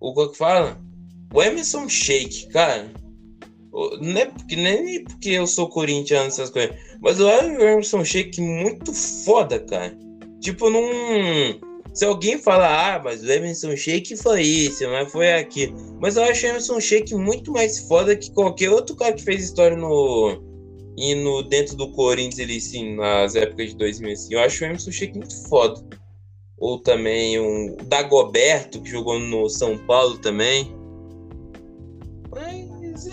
[0.00, 0.76] O que fala?
[1.32, 2.90] O Emerson Shake, cara.
[3.72, 6.76] Não é porque, nem porque eu sou corintiano, essas coisas.
[7.00, 9.96] Mas o Emerson Sheik muito foda, cara.
[10.40, 10.82] Tipo, não.
[11.94, 15.74] Se alguém falar, ah, mas o Emerson Sheik foi isso, mas foi aquilo.
[16.00, 19.44] Mas eu acho o Emerson Sheik muito mais foda que qualquer outro cara que fez
[19.44, 20.42] história no.
[20.98, 24.34] E no, dentro do Corinthians, ele sim, nas épocas de 2000, assim.
[24.34, 25.82] Eu acho o Emerson Sheik muito foda.
[26.58, 30.81] Ou também um Dagoberto, que jogou no São Paulo também.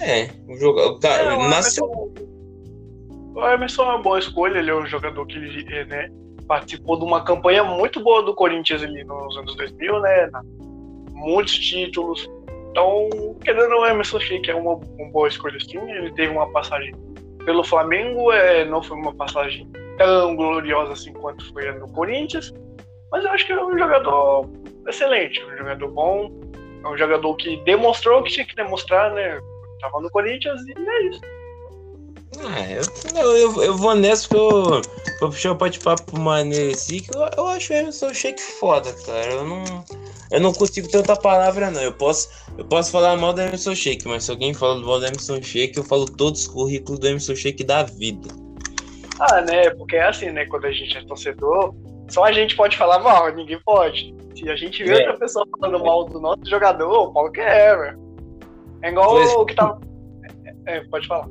[0.02, 1.00] É, o jogador.
[1.04, 1.86] É, o nasceu.
[1.86, 5.38] o Emerson é uma boa escolha, ele é um jogador que
[5.72, 6.10] eh, né,
[6.48, 10.30] participou de uma campanha muito boa do Corinthians ali nos anos 2000, né?
[11.12, 12.30] Muitos títulos.
[12.72, 13.10] Então,
[13.44, 15.80] querendo não, Emerson Sheik é uma, uma boa escolha sim.
[15.90, 16.94] Ele teve uma passagem
[17.46, 22.54] pelo Flamengo, é, não foi uma passagem tão gloriosa assim quanto foi no Corinthians,
[23.12, 24.50] mas eu acho que é um jogador
[24.88, 26.32] excelente, um jogador bom,
[26.84, 29.40] é um jogador que demonstrou o que tinha que demonstrar, né?
[29.80, 31.22] Tava no Corinthians e é isso.
[32.38, 34.82] Ah, eu, eu, eu vou nessa porque eu
[35.20, 39.34] vou puxar o bate-papo maneiro assim, que eu, eu acho o Emerson Shake foda, cara.
[39.34, 39.64] Eu não,
[40.32, 41.82] eu não consigo ter outra palavra, não.
[41.82, 45.08] Eu posso, eu posso falar mal do Emerson Shake, mas se alguém fala mal do
[45.08, 48.30] Emerson Shake, eu falo todos os currículos do Emerson Shake da vida.
[49.20, 49.70] Ah, né?
[49.72, 50.46] Porque é assim, né?
[50.46, 51.74] Quando a gente é torcedor,
[52.10, 54.16] só a gente pode falar mal, ninguém pode.
[54.36, 54.98] Se a gente vê é.
[55.00, 58.09] outra pessoa falando mal do nosso jogador, o pau que é, velho.
[58.82, 59.32] É igual pois...
[59.34, 59.80] o que tava.
[60.66, 61.28] É, é, pode falar.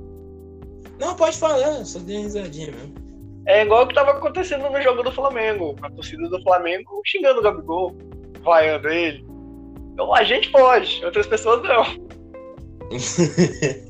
[0.98, 2.94] Não, pode falar, só dei risadinha mesmo.
[3.46, 5.74] É igual o que tava acontecendo no jogo do Flamengo.
[5.80, 7.96] A torcida do Flamengo xingando o Gabigol,
[8.42, 9.24] vaiando ele.
[9.92, 11.84] Então a gente pode, outras pessoas não.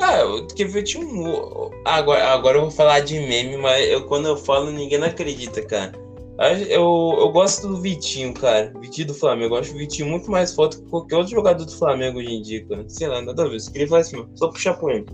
[0.00, 0.22] Ah,
[0.54, 1.70] que ver tinha um.
[1.84, 5.62] Agora, agora eu vou falar de meme, mas eu, quando eu falo, ninguém não acredita,
[5.62, 5.92] cara.
[6.38, 8.72] Eu, eu gosto do Vitinho, cara.
[8.80, 9.54] Vitinho do Flamengo.
[9.54, 12.42] Eu acho o Vitinho muito mais foto que qualquer outro jogador do Flamengo hoje em
[12.42, 12.88] dia, cara.
[12.88, 13.56] Sei lá, nada a ver.
[13.56, 15.06] Eu queria falar assim, só puxar com ele.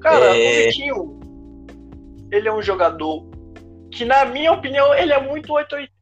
[0.00, 0.60] Cara, é...
[0.60, 1.20] o Vitinho,
[2.30, 3.26] ele é um jogador
[3.90, 5.92] que, na minha opinião, ele é muito 880.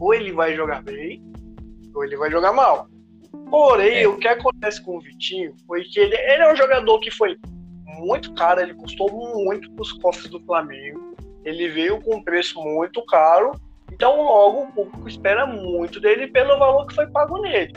[0.00, 1.22] Ou ele vai jogar bem,
[1.94, 2.88] ou ele vai jogar mal.
[3.50, 4.08] Porém, é.
[4.08, 7.36] o que acontece com o Vitinho foi que ele, ele é um jogador que foi
[7.98, 11.09] muito caro, ele custou muito para os cofres do Flamengo.
[11.44, 13.52] Ele veio com um preço muito caro,
[13.92, 17.72] então logo o público espera muito dele pelo valor que foi pago nele.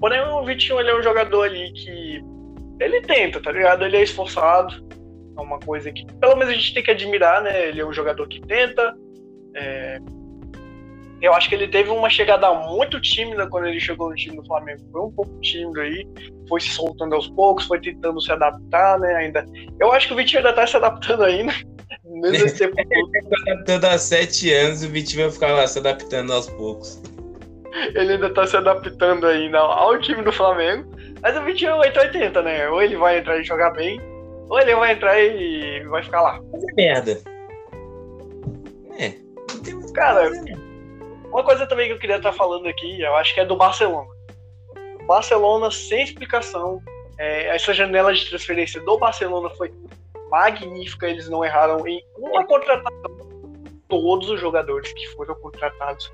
[0.00, 2.22] Porém, o Vitinho ele é um jogador ali que
[2.80, 3.84] ele tenta, tá ligado?
[3.84, 4.86] Ele é esforçado,
[5.36, 7.68] é uma coisa que pelo menos a gente tem que admirar, né?
[7.68, 8.94] Ele é um jogador que tenta.
[9.54, 9.98] É...
[11.22, 14.44] Eu acho que ele teve uma chegada muito tímida quando ele chegou no time do
[14.44, 14.82] Flamengo.
[14.92, 16.06] Foi um pouco tímido aí,
[16.48, 19.14] foi se soltando aos poucos, foi tentando se adaptar, né?
[19.14, 19.46] Ainda.
[19.80, 21.52] Eu acho que o Vitinho ainda tá se adaptando ainda.
[22.20, 23.10] Mesmo esse tempo todo.
[23.48, 27.02] adaptando há sete anos, o Vitinho vai ficar lá se adaptando aos poucos.
[27.94, 30.88] Ele ainda tá se adaptando ainda ao time do Flamengo.
[31.20, 32.68] Mas o Vitinho é 880, né?
[32.68, 34.00] Ou ele vai entrar e jogar bem,
[34.48, 36.40] ou ele vai entrar e vai ficar lá.
[36.52, 37.20] Fazer merda.
[38.98, 39.14] É.
[39.94, 40.30] Cara,
[41.30, 44.08] uma coisa também que eu queria estar falando aqui, eu acho que é do Barcelona.
[45.06, 46.80] Barcelona sem explicação.
[47.16, 49.72] É, essa janela de transferência do Barcelona foi
[50.30, 51.08] magnífica.
[51.08, 53.10] Eles não erraram em uma contratação.
[53.88, 56.12] Todos os jogadores que foram contratados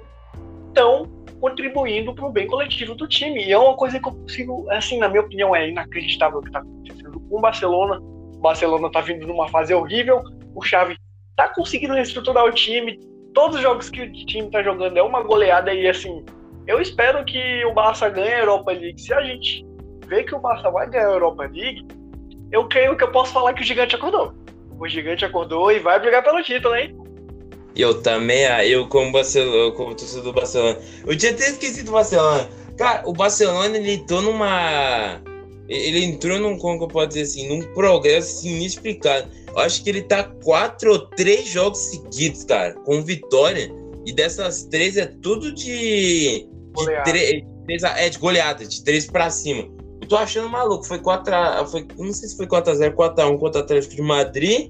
[0.68, 1.06] estão
[1.40, 3.44] contribuindo para o bem coletivo do time.
[3.44, 6.48] E é uma coisa que eu consigo, assim, na minha opinião, é inacreditável o que
[6.48, 8.00] está acontecendo com o Barcelona
[8.40, 10.22] o Barcelona tá vindo numa fase horrível,
[10.54, 10.96] o Xavi
[11.36, 12.98] tá conseguindo reestruturar o time,
[13.34, 16.24] todos os jogos que o time tá jogando é uma goleada e assim,
[16.66, 18.98] eu espero que o Barça ganhe a Europa League.
[18.98, 19.66] Se a gente
[20.06, 21.86] vê que o Barça vai ganhar a Europa League,
[22.52, 24.34] eu creio que eu posso falar que o gigante acordou.
[24.78, 26.96] O gigante acordou e vai brigar pelo título, hein?
[27.76, 30.78] Eu também, ah, eu como Barcelona, como torcedor do Barcelona.
[31.06, 32.48] Eu tinha até esquecido o Barcelona.
[32.76, 35.20] Cara, o Barcelona ele tô numa
[35.70, 39.30] ele entrou num, como que eu posso dizer assim, num progresso assim, inexplicável.
[39.48, 43.70] Eu acho que ele tá quatro ou três jogos seguidos, cara, com vitória.
[44.04, 46.48] E dessas três é tudo de.
[46.74, 49.68] de três, é, de goleada, de três pra cima.
[50.10, 50.84] Tô achando maluco.
[50.84, 54.68] Foi 4 a, foi, Não sei se foi 4x0, 4x1 contra o Atlético de Madrid.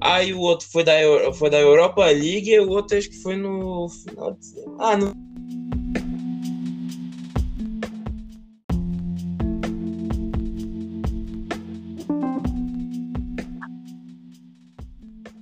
[0.00, 0.92] Aí o outro foi da,
[1.34, 4.38] foi da Europa League e o outro acho que foi no final de...
[4.78, 5.12] Ah, no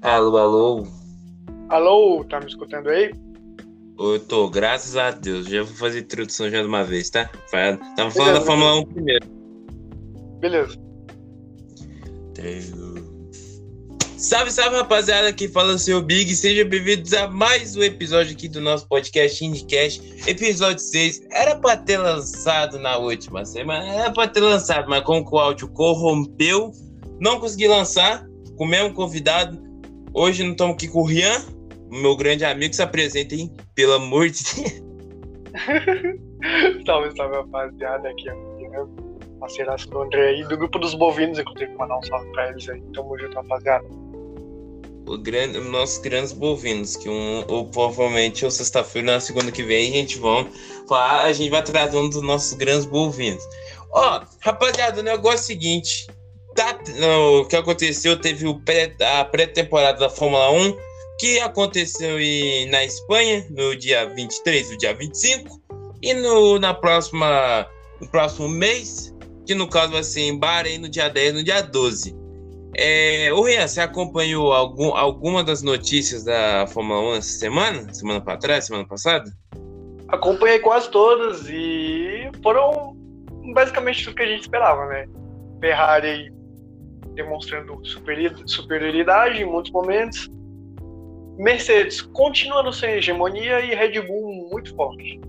[0.00, 0.86] Alô, alô.
[1.68, 3.12] Alô, tá me escutando aí?
[3.98, 5.46] Eu tô, graças a Deus.
[5.46, 7.30] Já vou fazer introdução já de uma vez, tá?
[7.96, 9.25] Tava falando da Fórmula 1 primeiro.
[10.40, 10.76] Beleza.
[14.18, 15.28] Salve, salve, rapaziada.
[15.28, 16.34] Aqui fala o seu Big.
[16.34, 20.02] Sejam bem-vindos a mais um episódio aqui do nosso podcast IndieCast.
[20.28, 21.22] Episódio 6.
[21.30, 23.86] Era pra ter lançado na última semana.
[23.86, 26.70] Era pra ter lançado, mas como o áudio corrompeu,
[27.18, 28.26] não consegui lançar.
[28.56, 29.58] Com o mesmo convidado.
[30.12, 31.42] Hoje não estamos aqui com o Rian,
[31.90, 33.52] meu grande amigo, se apresenta, hein?
[33.74, 34.82] Pelo amor de Deus.
[36.86, 38.08] salve, salve, rapaziada.
[38.08, 38.86] Aqui é o Rian,
[39.38, 42.82] parceiraço do André aí, do grupo dos bovinos, inclusive, mandar um salve pra eles aí.
[42.94, 43.86] Tamo junto, rapaziada.
[45.06, 49.92] O grande, nossos grandes bovinos, que um, ou provavelmente ou sexta-feira, na segunda que vem,
[49.92, 50.46] a gente vai
[50.88, 53.42] falar, a gente vai trazer um dos nossos grandes bovinos.
[53.92, 56.06] Ó, rapaziada, o negócio é o seguinte,
[56.56, 56.76] tá,
[57.40, 60.76] o que aconteceu, teve o pré, a pré-temporada da Fórmula 1,
[61.20, 65.60] que aconteceu em, na Espanha no dia 23 e dia 25,
[66.02, 67.66] e no, na próxima,
[68.00, 69.14] no próximo mês,
[69.46, 72.14] que no caso vai ser em Bahrein no dia 10 no dia 12.
[72.78, 77.94] É, o Rian, você acompanhou algum, alguma das notícias da Fórmula 1 essa semana?
[77.94, 79.32] Semana para trás, semana passada?
[80.08, 82.94] Acompanhei quase todas e foram
[83.54, 85.06] basicamente tudo que a gente esperava, né?
[85.60, 86.30] Ferrari
[87.14, 87.80] demonstrando
[88.46, 90.28] superioridade em muitos momentos.
[91.38, 95.20] Mercedes continuando sem hegemonia e Red Bull muito forte.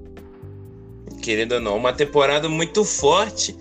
[1.22, 3.56] Querendo ou não, uma temporada muito forte.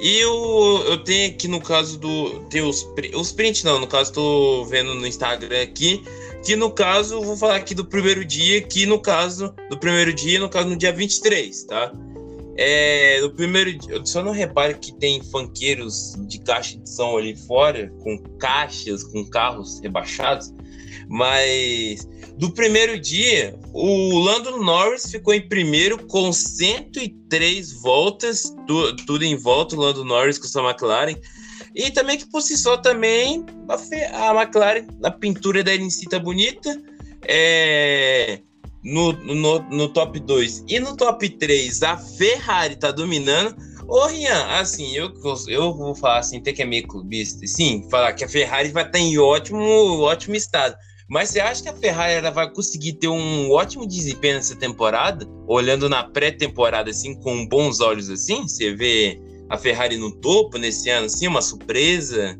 [0.00, 2.40] E eu, eu tenho aqui no caso do.
[2.50, 6.02] Tem os, os prints, não, no caso, tô vendo no Instagram aqui.
[6.44, 10.38] Que no caso, vou falar aqui do primeiro dia, que no caso, do primeiro dia,
[10.38, 11.92] no caso, no dia 23, tá?
[12.56, 17.36] É, no primeiro dia, só não repare que tem fanqueiros de caixa de som ali
[17.36, 20.52] fora, com caixas, com carros rebaixados,
[21.08, 29.24] mas do primeiro dia, o Lando Norris ficou em primeiro com 103 voltas, tudo, tudo
[29.24, 31.16] em volta, o Lando Norris com sua McLaren.
[31.74, 36.18] E também que por si só também a, a McLaren, a pintura da NC tá
[36.18, 36.80] bonita.
[37.26, 38.40] É,
[38.82, 43.56] no, no, no top 2 e no top 3 a Ferrari tá dominando.
[43.88, 45.12] Ô, Rian, assim, eu,
[45.48, 48.84] eu vou falar assim, até que é meio clubista, sim, falar que a Ferrari vai
[48.84, 49.60] estar tá em ótimo,
[50.00, 50.76] ótimo estado.
[51.08, 55.26] Mas você acha que a Ferrari vai conseguir ter um ótimo desempenho nessa temporada?
[55.46, 58.42] Olhando na pré-temporada, assim, com bons olhos, assim?
[58.42, 59.18] Você vê
[59.48, 62.38] a Ferrari no topo nesse ano, assim, uma surpresa?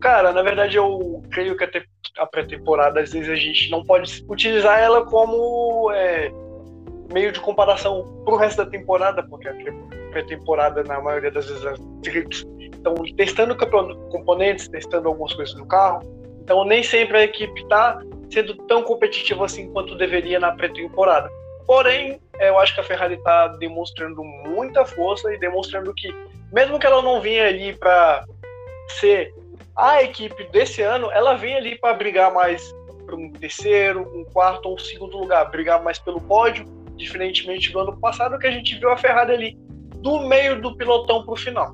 [0.00, 1.64] Cara, na verdade eu creio que
[2.16, 6.32] a pré-temporada, às vezes a gente não pode utilizar ela como é,
[7.12, 9.54] meio de comparação pro resto da temporada, porque a
[10.10, 11.64] pré-temporada, na maioria das vezes,
[12.72, 13.54] estão testando
[14.10, 16.19] componentes, testando algumas coisas no carro.
[16.50, 21.30] Então nem sempre a equipe está sendo tão competitiva assim quanto deveria na pré-temporada.
[21.64, 26.12] Porém, eu acho que a Ferrari está demonstrando muita força e demonstrando que,
[26.52, 28.24] mesmo que ela não vinha ali para
[28.98, 29.32] ser
[29.76, 32.74] a equipe desse ano, ela vem ali para brigar mais
[33.06, 37.78] para um terceiro, um quarto ou um segundo lugar, brigar mais pelo pódio, diferentemente do
[37.78, 39.58] ano passado, que a gente viu a Ferrari ali
[39.98, 41.72] do meio do pilotão para o final.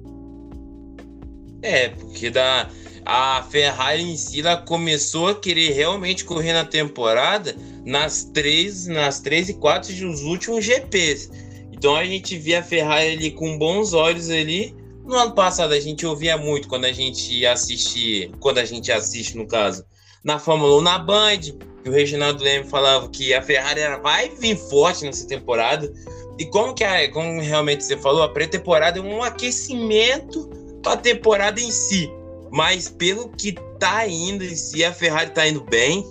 [1.62, 2.68] É, porque da,
[3.06, 9.20] a Ferrari em si ela começou a querer realmente correr na temporada nas três, nas
[9.20, 11.30] três e quatro dos últimos GPs.
[11.72, 14.74] Então a gente via a Ferrari ali com bons olhos ali
[15.06, 19.36] no ano passado a gente ouvia muito quando a gente assiste, quando a gente assiste
[19.36, 19.84] no caso,
[20.24, 21.40] na Fórmula 1 na Band,
[21.82, 25.92] que o Reginaldo Leme falava que a Ferrari vai vir forte nessa temporada.
[26.36, 30.50] E como que a, como realmente você falou, a pré-temporada é um aquecimento
[30.82, 32.10] para a temporada em si.
[32.52, 36.04] Mas pelo que tá indo em si, a Ferrari tá indo bem.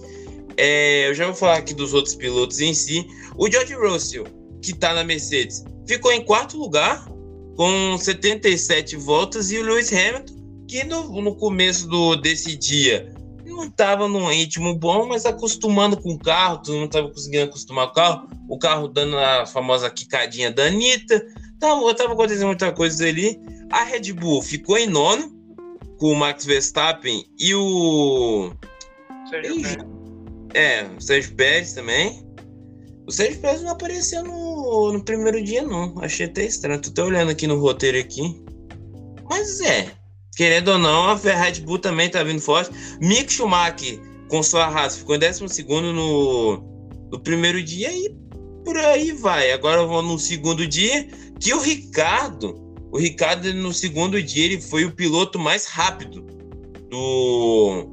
[0.58, 3.06] É, eu já vou falar aqui dos outros pilotos em si.
[3.38, 4.26] O George Russell,
[4.62, 7.06] que tá na Mercedes, ficou em quarto lugar
[7.56, 10.34] com 77 voltas, e o Lewis Hamilton,
[10.68, 13.16] que no, no começo do, desse dia
[13.56, 17.88] não estava num ritmo bom, mas acostumando com o carro, tu não estava conseguindo acostumar
[17.88, 21.26] o carro, o carro dando a famosa quicadinha da Anitta,
[21.60, 23.40] tava, tava acontecendo muita coisa ali.
[23.72, 25.35] A Red Bull ficou em nono,
[26.06, 28.52] com o Max Verstappen e o.
[29.28, 29.78] Sérgio Pérez.
[30.54, 32.24] É, o Sérgio Pérez também.
[33.08, 35.96] O Sérgio Pérez não apareceu no, no primeiro dia, não.
[36.00, 36.80] Achei até estranho.
[36.80, 38.40] Tô até olhando aqui no roteiro aqui.
[39.28, 39.92] Mas é.
[40.38, 42.70] Querendo ou não, a Red Bull também tá vindo forte.
[43.02, 46.58] Mick Schumacher, com sua raça, ficou em 12 no,
[47.12, 48.16] no primeiro dia e
[48.64, 49.52] por aí vai.
[49.52, 51.08] Agora vou no segundo dia,
[51.40, 52.65] que o Ricardo,
[52.96, 56.22] o Ricardo no segundo dia, ele foi o piloto mais rápido
[56.90, 57.86] do,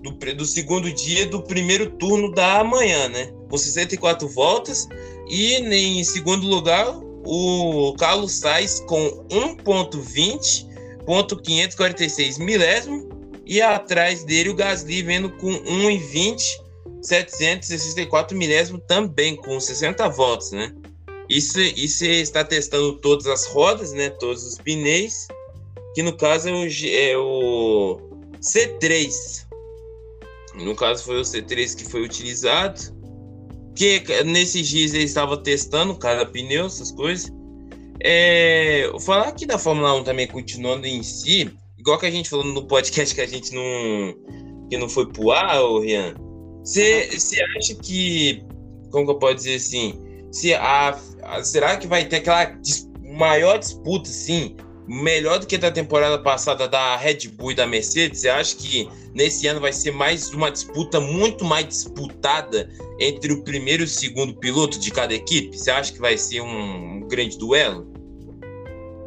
[0.00, 3.32] do, do segundo dia do primeiro turno da manhã, né?
[3.50, 4.86] com 64 voltas.
[5.28, 6.86] E em segundo lugar,
[7.24, 9.26] o Carlos Sainz com
[9.64, 13.08] 1.20.546 milésimo.
[13.44, 16.40] E atrás dele o Gasly vendo com 1,20
[17.02, 20.72] 764 milésimo também com 60 voltas, né?
[21.28, 24.10] Isso, isso está testando todas as rodas, né?
[24.10, 25.26] Todos os pneus,
[25.94, 28.00] que no caso é o, é o
[28.40, 29.46] C3.
[30.56, 32.94] No caso foi o C3 que foi utilizado
[33.74, 37.32] que nesses dias ele estava testando cada pneu, essas coisas.
[38.00, 42.44] É, falar aqui da Fórmula 1 também, continuando em si, igual que a gente falou
[42.44, 44.14] no podcast que a gente não,
[44.68, 46.14] que não foi pro ar, ô Rian,
[46.62, 47.08] você
[47.56, 48.42] acha que,
[48.90, 49.98] como que eu posso dizer assim,
[50.30, 50.98] se a,
[51.42, 54.56] será que vai ter aquela dis, maior disputa, assim,
[54.86, 58.20] melhor do que da temporada passada da Red Bull e da Mercedes?
[58.20, 62.68] Você acha que nesse ano vai ser mais uma disputa muito mais disputada
[62.98, 65.56] entre o primeiro e o segundo piloto de cada equipe?
[65.56, 67.92] Você acha que vai ser um, um grande duelo?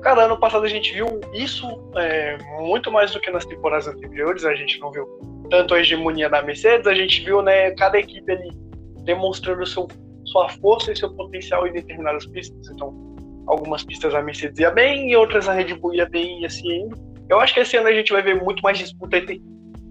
[0.01, 1.65] Cara, ano passado a gente viu isso
[1.95, 4.45] é, muito mais do que nas temporadas anteriores.
[4.45, 5.05] A gente não viu
[5.49, 8.49] tanto a hegemonia da Mercedes, a gente viu né, cada equipe ali
[9.03, 9.87] demonstrando seu,
[10.37, 12.69] sua força e seu potencial em determinadas pistas.
[12.69, 12.93] Então,
[13.47, 16.81] algumas pistas a Mercedes ia bem e outras a Red Bull ia bem e assim
[16.81, 16.97] indo.
[17.29, 19.41] Eu acho que esse ano a gente vai ver muito mais disputa entre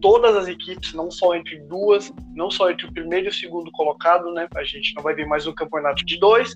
[0.01, 3.70] todas as equipes, não só entre duas, não só entre o primeiro e o segundo
[3.72, 4.47] colocado, né?
[4.55, 6.55] A gente não vai ver mais um campeonato de dois,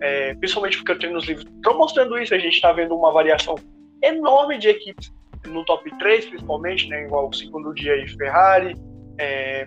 [0.00, 3.12] é, principalmente porque eu tenho nos livros estão mostrando isso, a gente está vendo uma
[3.12, 3.54] variação
[4.02, 5.12] enorme de equipes
[5.46, 7.04] no top 3, principalmente, né?
[7.04, 8.76] Igual o segundo dia aí, Ferrari,
[9.18, 9.66] é,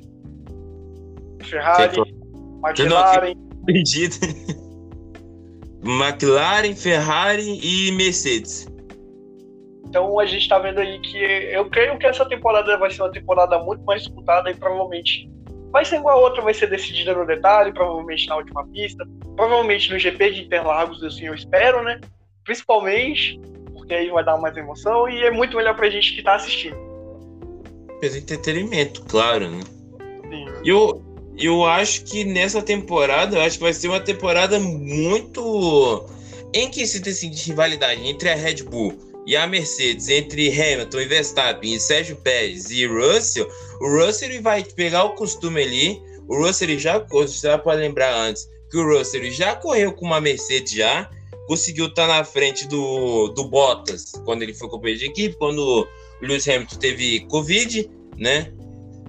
[1.41, 1.97] Ferrari,
[2.63, 3.44] McLaren.
[5.83, 8.67] McLaren, Ferrari e Mercedes.
[9.87, 13.11] Então a gente está vendo aí que eu creio que essa temporada vai ser uma
[13.11, 15.29] temporada muito mais disputada e provavelmente
[15.71, 19.91] vai ser igual a outra, vai ser decidida no detalhe, provavelmente na última pista, provavelmente
[19.91, 22.01] no GP de Interlagos, assim, eu espero, né?
[22.43, 23.39] Principalmente,
[23.73, 26.77] porque aí vai dar mais emoção e é muito melhor pra gente que tá assistindo.
[28.01, 29.61] Pelo entretenimento, claro, né?
[30.29, 30.45] Sim.
[30.65, 31.04] Eu,
[31.37, 36.05] eu acho que nessa temporada, acho que vai ser uma temporada muito
[36.53, 41.05] em que se decide rivalidade entre a Red Bull e a Mercedes, entre Hamilton e
[41.05, 43.49] Verstappen e Sérgio Pérez e Russell,
[43.81, 46.01] o Russell vai pegar o costume ali.
[46.27, 50.71] O Russell já, você pode lembrar antes, que o Russell já correu com uma Mercedes
[50.71, 51.09] já,
[51.47, 55.87] conseguiu estar na frente do, do Bottas quando ele foi companheiro de equipe, quando o
[56.21, 58.51] Lewis Hamilton teve Covid, né?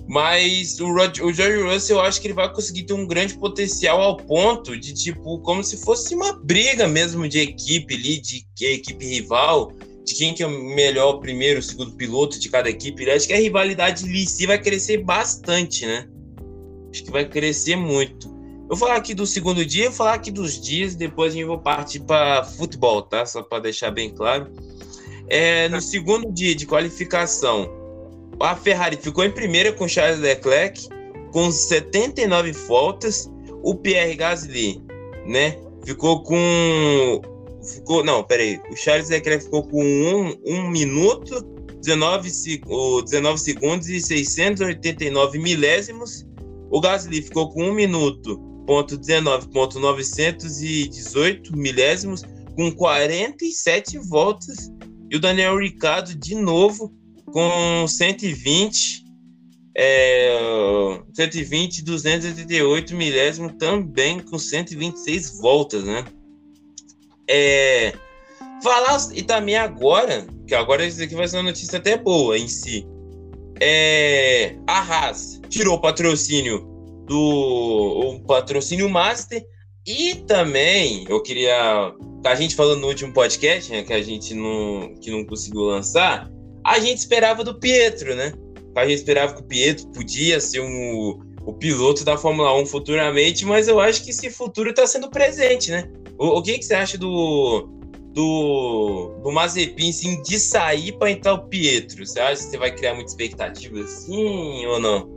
[0.09, 3.35] Mas o, Rod, o George Russell, eu acho que ele vai conseguir ter um grande
[3.35, 8.47] potencial ao ponto de, tipo, como se fosse uma briga mesmo de equipe ali, de
[8.61, 9.73] equipe rival,
[10.05, 13.05] de quem que é o melhor, primeiro, segundo piloto de cada equipe.
[13.05, 16.09] Eu acho que a rivalidade ali em si vai crescer bastante, né?
[16.93, 18.29] Acho que vai crescer muito.
[18.29, 21.37] Eu vou falar aqui do segundo dia, eu vou falar aqui dos dias, depois a
[21.37, 23.27] gente vai partir para futebol, tá?
[23.27, 24.53] Só para deixar bem claro.
[25.29, 27.69] É, no segundo dia de qualificação,
[28.41, 30.89] a Ferrari ficou em primeira com Charles Leclerc,
[31.32, 33.30] com 79 voltas.
[33.62, 34.82] O Pierre Gasly,
[35.26, 35.59] né?
[35.84, 37.20] Ficou com
[37.62, 38.05] ficou.
[38.05, 38.61] Não, peraí.
[38.70, 41.43] O Charles Leclerc ficou com 1 um, um minuto,
[41.82, 42.30] 19,
[43.05, 46.26] 19 segundos e 689 milésimos.
[46.70, 52.22] O Gasly ficou com 1 minuto, ponto 19, ponto 918 milésimos,
[52.55, 54.70] com 47 voltas.
[55.11, 56.93] E o Daniel Ricciardo, de novo,
[57.33, 59.05] com 120,
[59.77, 66.05] é, 120, 288 milésimos, também com 126 voltas, né?
[67.29, 67.93] É,
[68.62, 72.49] falar e também agora, que agora isso aqui vai ser uma notícia até boa em
[72.49, 72.87] si.
[73.61, 76.61] É, a Haas tirou o patrocínio
[77.07, 79.45] do o patrocínio Master
[79.87, 84.95] e também eu queria a gente falando no último podcast, né, que a gente não
[85.01, 86.29] que não conseguiu lançar,
[86.67, 88.33] a gente esperava do Pietro, né?
[88.75, 93.47] A gente esperava que o Pietro podia ser um, o piloto da Fórmula 1 futuramente,
[93.47, 95.89] mas eu acho que esse futuro está sendo presente, né?
[96.19, 97.69] O, o que, que você acha do,
[98.12, 102.05] do, do Mazepin, assim, de sair para entrar o Pietro?
[102.05, 105.09] Você acha que você vai criar muita expectativa assim ou não?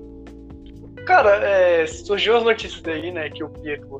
[1.07, 3.99] Cara, é, surgiu as notícias aí, né, que o Pietro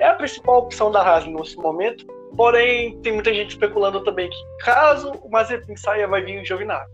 [0.00, 2.04] é a principal opção da Haas nesse momento,
[2.36, 6.92] porém tem muita gente especulando também que caso o Mazepin saia, vai vir o Giovinazzi.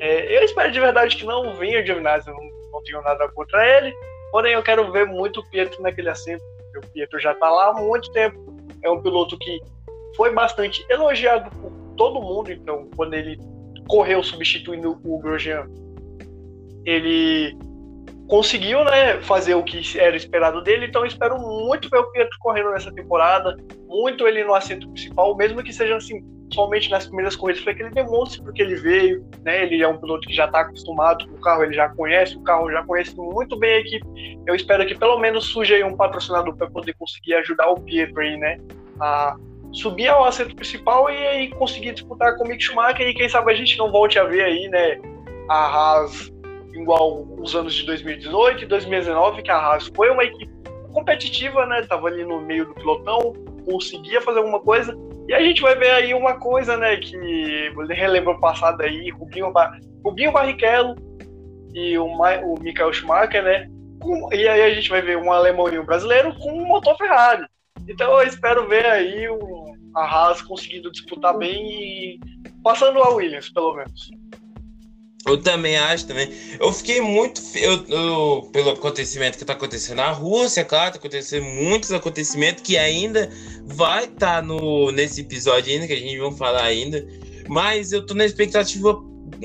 [0.00, 3.28] É, eu espero de verdade que não venha o Giovinazzi, eu não, não tenho nada
[3.28, 3.94] contra ele,
[4.30, 6.42] porém eu quero ver muito o Pietro naquele assento,
[6.76, 8.38] o Pietro já está lá há muito tempo,
[8.82, 9.60] é um piloto que
[10.16, 12.50] foi bastante elogiado por todo mundo.
[12.50, 13.38] Então, quando ele
[13.88, 15.66] correu substituindo o Grosjean,
[16.84, 17.56] ele
[18.30, 20.86] conseguiu né, fazer o que era esperado dele.
[20.86, 23.56] Então, espero muito ver o Pietro correndo nessa temporada,
[23.88, 26.22] muito ele no assento principal, mesmo que seja assim,
[26.54, 29.28] somente nas primeiras corridas, para que ele demonstre porque ele veio.
[29.42, 32.36] Né, ele é um piloto que já está acostumado com o carro, ele já conhece
[32.36, 34.06] o carro, já conhece muito bem a equipe.
[34.46, 38.20] Eu espero que pelo menos surja aí um patrocinador para poder conseguir ajudar o Pietro
[38.20, 38.58] aí, né,
[39.00, 39.36] a
[39.72, 43.52] subir ao assento principal e aí conseguir disputar com o Mick Schumacher e quem sabe
[43.52, 45.00] a gente não volte a ver aí, né,
[45.48, 46.29] a Haas
[46.72, 50.50] igual os anos de 2018 e 2019, que a Haas foi uma equipe
[50.92, 53.32] competitiva, né, tava ali no meio do pilotão,
[53.64, 54.96] conseguia fazer alguma coisa,
[55.28, 57.16] e a gente vai ver aí uma coisa, né, que
[57.90, 59.52] relembra o passado aí, Rubinho,
[60.04, 60.96] Rubinho Barrichello
[61.72, 63.68] e o, Ma, o Michael Schumacher, né,
[64.00, 66.96] com, e aí a gente vai ver um alemão e um brasileiro com um motor
[66.96, 67.44] Ferrari.
[67.86, 72.20] Então eu espero ver aí o, a Haas conseguindo disputar bem e
[72.62, 74.10] passando a Williams, pelo menos.
[75.26, 76.30] Eu também acho também.
[76.58, 81.44] Eu fiquei muito eu, eu, pelo acontecimento que está acontecendo na Rússia, claro, tá acontecendo
[81.44, 83.30] muitos acontecimentos que ainda
[83.66, 87.06] vai estar tá no nesse episódio ainda que a gente vai falar ainda.
[87.48, 88.98] Mas eu tô na expectativa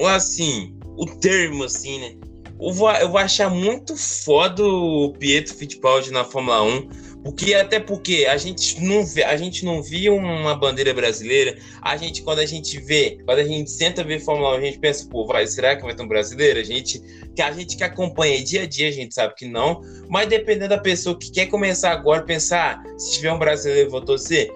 [0.07, 2.15] assim, o termo assim, né?
[2.59, 6.89] Eu vou, eu vou achar muito foda o Pietro Fittipaldi na Fórmula 1
[7.25, 11.57] Porque até porque a gente não vê, a gente não via uma bandeira brasileira.
[11.81, 14.77] A gente quando a gente vê, quando a gente senta ver Fórmula 1, a gente
[14.77, 16.59] pensa, pô, vai, será que vai ter um brasileiro?
[16.59, 17.01] A gente
[17.35, 19.81] que a gente que acompanha dia a dia, a gente sabe que não.
[20.07, 24.53] Mas dependendo da pessoa que quer começar agora, pensar, se tiver um brasileiro, vou torcer.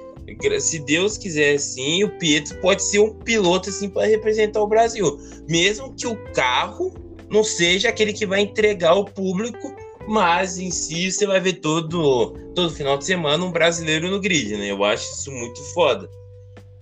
[0.59, 5.17] Se Deus quiser, sim, o Pietro pode ser um piloto assim para representar o Brasil,
[5.47, 6.93] mesmo que o carro
[7.31, 9.73] não seja aquele que vai entregar ao público
[10.09, 14.57] mas em si você vai ver todo, todo final de semana um brasileiro no grid,
[14.57, 14.71] né?
[14.71, 16.09] Eu acho isso muito foda.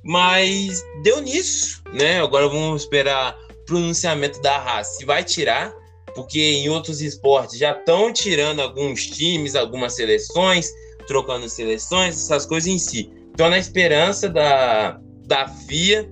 [0.01, 2.21] Mas deu nisso, né?
[2.21, 4.95] Agora vamos esperar pronunciamento da Haas.
[4.95, 5.75] Se vai tirar,
[6.15, 10.71] porque em outros esportes já estão tirando alguns times, algumas seleções,
[11.05, 13.11] trocando seleções, essas coisas em si.
[13.33, 16.09] Então, na esperança da, da FIA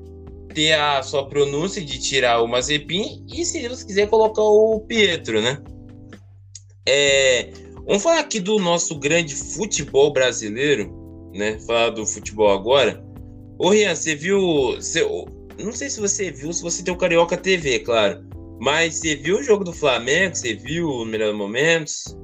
[0.53, 5.41] ter a sua pronúncia de tirar o Mazepin e, se Deus quiser, colocar o Pietro,
[5.41, 5.63] né?
[6.88, 7.49] É,
[7.86, 10.93] vamos falar aqui do nosso grande futebol brasileiro,
[11.33, 11.57] né?
[11.59, 13.03] Falar do futebol agora.
[13.57, 14.75] Ô, Rian, você viu.
[14.75, 15.03] Você,
[15.57, 18.23] não sei se você viu, se você tem o Carioca TV, claro.
[18.59, 20.36] Mas você viu o jogo do Flamengo?
[20.36, 22.17] Você viu os melhores momentos?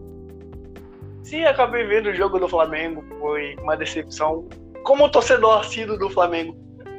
[1.23, 3.03] Sim, acabei vendo o jogo do Flamengo.
[3.19, 4.47] Foi uma decepção.
[4.83, 6.55] Como torcedor assíduo do Flamengo,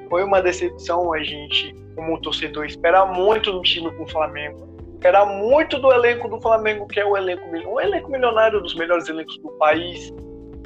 [0.08, 4.71] foi uma decepção a gente, como torcedor, esperar muito no time com o Flamengo
[5.07, 9.09] era muito do elenco do Flamengo, que é o elenco, o elenco milionário dos melhores
[9.09, 10.12] elencos do país.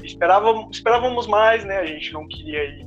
[0.02, 1.78] Esperávamos, esperávamos mais, né?
[1.78, 2.86] A gente não queria ir.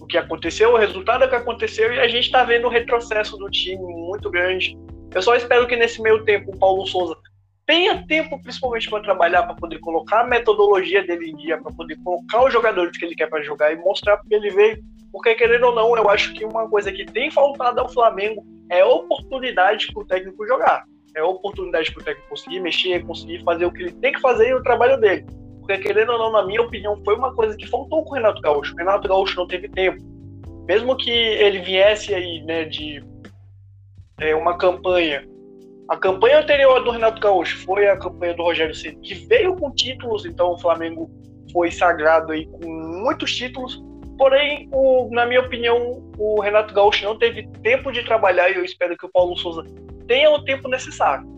[0.00, 3.36] O que aconteceu, o resultado é que aconteceu, e a gente está vendo o retrocesso
[3.36, 4.76] do time muito grande.
[5.14, 7.16] Eu só espero que nesse meio tempo o Paulo Souza
[7.72, 11.96] tenha tempo, principalmente para trabalhar, para poder colocar a metodologia dele em dia, para poder
[12.04, 14.84] colocar os jogadores que ele quer para jogar e mostrar porque ele veio.
[15.10, 18.84] Porque, querendo ou não, eu acho que uma coisa que tem faltado ao Flamengo é
[18.84, 20.84] oportunidade para o técnico jogar.
[21.16, 24.50] É oportunidade para o técnico conseguir mexer, conseguir fazer o que ele tem que fazer
[24.50, 25.24] e o trabalho dele.
[25.60, 28.42] Porque, querendo ou não, na minha opinião, foi uma coisa que faltou com o Renato
[28.42, 28.74] Gaúcho.
[28.74, 30.02] O Renato Gaúcho não teve tempo.
[30.68, 33.02] Mesmo que ele viesse aí, né, de
[34.18, 35.26] é, uma campanha.
[35.92, 39.70] A campanha anterior do Renato Gaúcho foi a campanha do Rogério Ceni, que veio com
[39.70, 41.10] títulos, então o Flamengo
[41.52, 43.78] foi sagrado aí com muitos títulos.
[44.16, 48.64] Porém, o, na minha opinião, o Renato Gaúcho não teve tempo de trabalhar e eu
[48.64, 49.66] espero que o Paulo Souza
[50.08, 51.28] tenha o tempo necessário.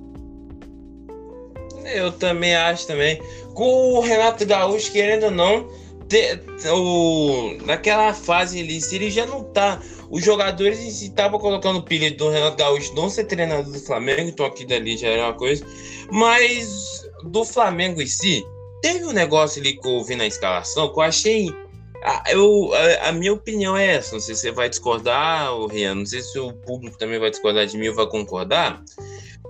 [1.93, 3.21] Eu também acho também.
[3.55, 5.69] Com o Renato Gaúcho, querendo ou não,
[6.15, 6.41] ter,
[6.73, 9.81] o, naquela fase ali, se ele já não tá.
[10.11, 14.47] Os jogadores estavam colocando o pilha do Renato Gaúcho não ser treinador do Flamengo, então
[14.47, 15.67] aqui dali já era uma coisa.
[16.13, 18.45] Mas do Flamengo em si,
[18.81, 21.65] teve um negócio ali que eu vi na escalação que eu achei
[22.07, 24.13] ah, eu, a, a, minha opinião é essa.
[24.13, 25.95] Não sei se você vai discordar, Rian.
[25.95, 28.83] Não sei se o público também vai discordar de mim ou vai concordar.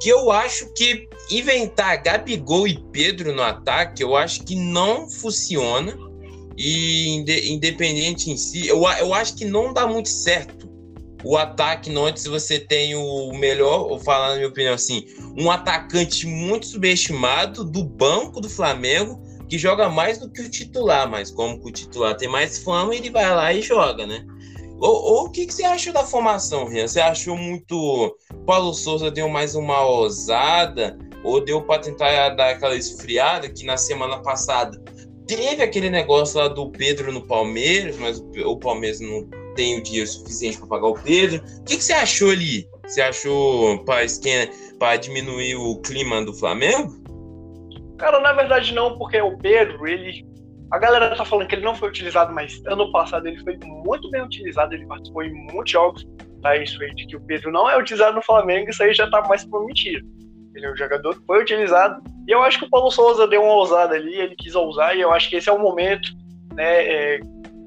[0.01, 6.14] Que eu acho que inventar Gabigol e Pedro no ataque, eu acho que não funciona.
[6.57, 7.09] E
[7.51, 10.75] independente em si, eu, eu acho que não dá muito certo
[11.25, 15.07] o ataque não antes você tem o melhor, ou falando na minha opinião assim,
[15.39, 21.11] um atacante muito subestimado do banco do Flamengo que joga mais do que o titular,
[21.11, 24.25] mas como o titular tem mais fama, ele vai lá e joga, né?
[24.79, 26.87] Ou, o que, que você achou da formação, Rian?
[26.87, 28.15] Você achou muito.
[28.45, 30.99] Paulo Souza deu mais uma ousada?
[31.23, 34.79] Ou deu para tentar dar aquela esfriada que na semana passada
[35.27, 40.09] teve aquele negócio lá do Pedro no Palmeiras, mas o Palmeiras não tem o dinheiro
[40.09, 41.43] suficiente para pagar o Pedro.
[41.61, 42.69] O que, que você achou ali?
[42.87, 46.93] Você achou para diminuir o clima do Flamengo?
[47.99, 50.27] Cara, na verdade não, porque o Pedro, ele.
[50.71, 54.11] A galera tá falando que ele não foi utilizado, mas ano passado ele foi muito
[54.11, 56.05] bem utilizado, ele participou em muitos jogos.
[56.43, 59.09] Tá isso aí de que o Pedro não é utilizado no Flamengo, isso aí já
[59.09, 60.03] tá mais por mentira.
[60.55, 62.03] Ele é um jogador que foi utilizado.
[62.27, 65.01] E eu acho que o Paulo Souza deu uma ousada ali, ele quis ousar, e
[65.01, 66.09] eu acho que esse é o momento,
[66.55, 66.87] né?
[66.87, 67.21] É,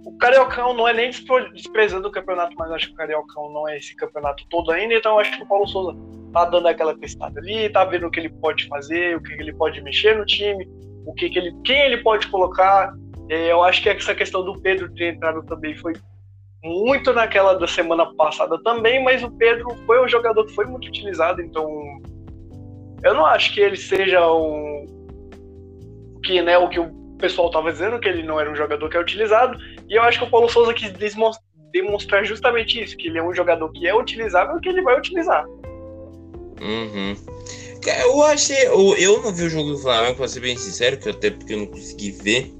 [0.06, 1.12] o Cariocão não é nem
[1.54, 5.14] desprezando o campeonato, mas acho que o Cariocão não é esse campeonato todo ainda, então
[5.14, 5.98] eu acho que o Paulo Souza
[6.32, 9.54] tá dando aquela testada ali, tá vendo o que ele pode fazer, o que ele
[9.54, 10.66] pode mexer no time,
[11.06, 12.94] o que, que ele, quem ele pode colocar.
[13.30, 15.94] É, eu acho que essa questão do Pedro ter entrado também foi
[16.64, 20.88] muito naquela da semana passada também, mas o Pedro foi um jogador que foi muito
[20.88, 22.02] utilizado, então
[23.04, 24.86] eu não acho que ele seja um
[26.24, 28.98] que né o que o pessoal estava dizendo que ele não era um jogador que
[28.98, 29.58] é utilizado
[29.90, 30.92] e eu acho que o Paulo Souza quis
[31.72, 34.98] demonstrar justamente isso, que ele é um jogador que é utilizável e que ele vai
[34.98, 35.46] utilizar.
[36.60, 37.16] Uhum.
[38.04, 38.68] Eu achei.
[38.68, 41.60] Eu, não vi o jogo do Flamengo, pra ser bem sincero, que até porque eu
[41.60, 42.52] não consegui ver.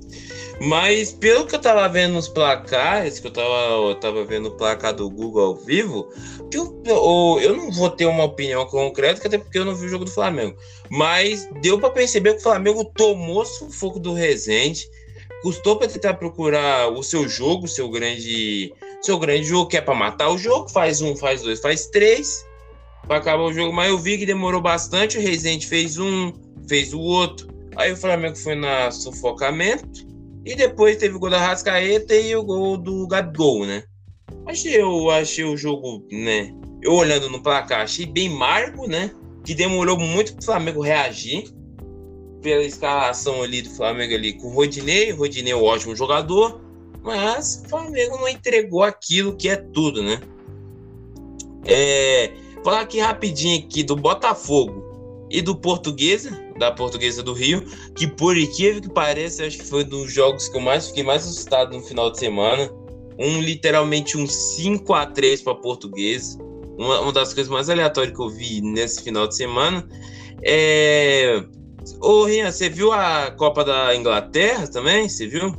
[0.60, 4.52] Mas pelo que eu tava vendo nos placares, que eu tava, eu tava vendo o
[4.52, 6.10] placar do Google ao vivo,
[6.50, 9.86] que eu, eu, eu não vou ter uma opinião concreta, até porque eu não vi
[9.86, 10.58] o jogo do Flamengo.
[10.90, 14.90] Mas deu para perceber que o Flamengo tomou sufoco do Resende,
[15.44, 19.94] custou para tentar procurar o seu jogo, seu grande, seu grande jogo, que é para
[19.94, 22.44] matar o jogo, faz um, faz dois, faz três,
[23.08, 23.72] para acabar o jogo.
[23.72, 26.34] Mas eu vi que demorou bastante, o Resende fez um,
[26.68, 27.48] fez o outro.
[27.76, 30.08] Aí o Flamengo foi na sufocamento
[30.46, 33.84] e depois teve o gol da Rascaeta e o gol do Gabigol, né?
[34.46, 36.54] Achei, eu achei o jogo, né?
[36.82, 39.12] Eu olhando no placar, achei bem margo, né?
[39.44, 41.52] Que demorou muito para o Flamengo reagir
[42.42, 45.12] pela escalação ali do Flamengo ali com o Rodinei.
[45.12, 46.62] Rodinei é um ótimo jogador,
[47.02, 50.22] mas o Flamengo não entregou aquilo que é tudo, né?
[51.66, 52.32] É,
[52.64, 54.87] falar aqui rapidinho aqui do Botafogo
[55.30, 57.62] e do Portuguesa da Portuguesa do Rio,
[57.96, 61.04] que por incrível que pareça, acho que foi um dos jogos que eu mais fiquei
[61.04, 62.70] mais assustado no final de semana.
[63.20, 66.38] Um literalmente um 5 a 3 para Portuguesa.
[66.78, 69.88] Uma, uma, das coisas mais aleatórias que eu vi nesse final de semana.
[70.44, 71.44] É...
[72.00, 75.10] Ô, Rian, você viu a Copa da Inglaterra também?
[75.10, 75.52] Você viu?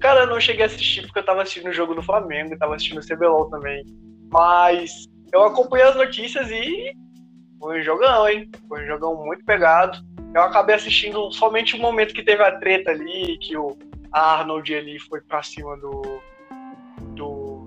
[0.00, 2.74] Cara, eu não cheguei a assistir porque eu tava assistindo o jogo do Flamengo, tava
[2.74, 3.84] assistindo o CBLOL também.
[4.32, 4.90] Mas
[5.32, 6.92] eu acompanhei as notícias e
[7.58, 8.50] foi um jogão, hein?
[8.68, 9.98] Foi um jogão muito pegado.
[10.34, 13.76] Eu acabei assistindo somente o momento que teve a treta ali, que o
[14.12, 16.20] Arnold ali foi pra cima do.
[17.14, 17.66] do.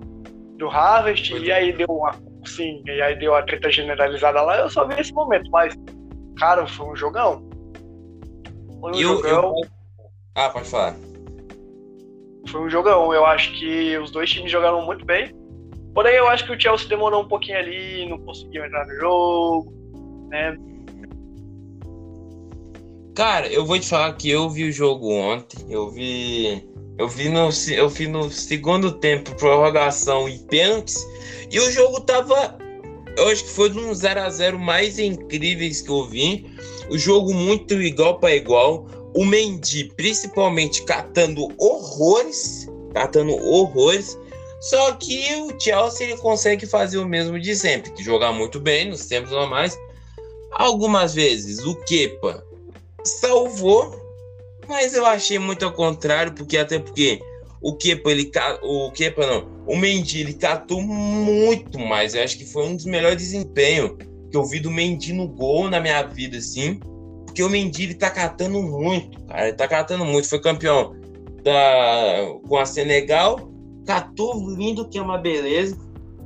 [0.56, 2.14] do Harvest, e aí deu uma.
[2.44, 4.58] Sim, e aí deu a treta generalizada lá.
[4.58, 5.74] Eu só vi esse momento, mas.
[6.38, 7.48] Cara, foi um jogão.
[8.80, 9.54] Foi um eu, jogão.
[9.56, 9.68] Eu...
[10.34, 10.94] Ah, pode falar.
[12.48, 13.12] Foi um jogão.
[13.12, 15.34] Eu acho que os dois times jogaram muito bem.
[15.92, 19.79] Porém, eu acho que o Chelsea demorou um pouquinho ali, não conseguiu entrar no jogo
[20.30, 20.56] né?
[23.14, 26.64] Cara, eu vou te falar que eu vi o jogo ontem, eu vi,
[26.96, 31.06] eu vi no, eu vi no segundo tempo prorrogação e pênaltis,
[31.50, 32.56] e o jogo tava,
[33.16, 36.46] eu acho que foi um 0 a 0 mais incríveis que eu vi.
[36.88, 38.86] O jogo muito igual para igual.
[39.14, 44.16] O Mendy, principalmente, catando horrores, catando horrores.
[44.60, 48.88] Só que o Chelsea ele consegue fazer o mesmo de sempre, que jogar muito bem
[48.88, 49.76] nos tempos normais,
[50.60, 52.44] Algumas vezes o Kepa
[53.02, 53.98] salvou,
[54.68, 57.18] mas eu achei muito ao contrário, porque até porque
[57.62, 58.30] o Kepa, ele
[58.62, 62.14] o Kepa não, o Mendy ele catou muito mais.
[62.14, 63.92] Eu acho que foi um dos melhores desempenhos
[64.30, 66.78] que eu vi do Mendy no gol na minha vida, assim.
[67.24, 69.48] Porque o Mendy ele tá catando muito, cara.
[69.48, 70.28] Ele tá catando muito.
[70.28, 70.94] Foi campeão
[71.42, 73.50] da, com a Senegal.
[73.86, 75.74] Catou lindo, que é uma beleza.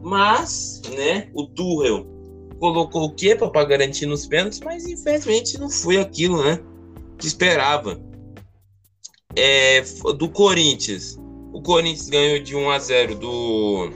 [0.02, 2.13] Mas, né, o Tuchel
[2.58, 6.60] colocou o Kepa para garantir nos pênaltis, mas infelizmente não foi aquilo, né?
[7.18, 8.00] Que esperava.
[9.36, 9.82] É,
[10.16, 11.18] do Corinthians.
[11.52, 13.90] O Corinthians ganhou de 1 a 0 do,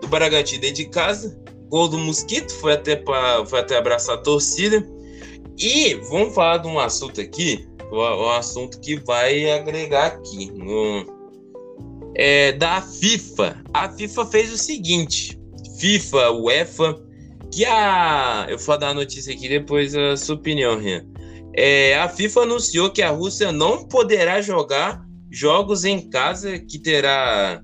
[0.00, 1.40] do Bragantino dentro de casa.
[1.68, 4.86] Gol do Mosquito, foi até, pra, foi até abraçar a torcida.
[5.56, 10.50] E vamos falar de um assunto aqui, um assunto que vai agregar aqui.
[10.52, 11.06] No,
[12.14, 13.62] é, da FIFA.
[13.72, 15.38] A FIFA fez o seguinte:
[15.78, 17.03] FIFA, UEFA,
[17.54, 18.46] que a.
[18.48, 21.06] Eu vou dar a notícia aqui depois a sua opinião, Rian.
[21.56, 27.62] É, a FIFA anunciou que a Rússia não poderá jogar jogos em casa que terá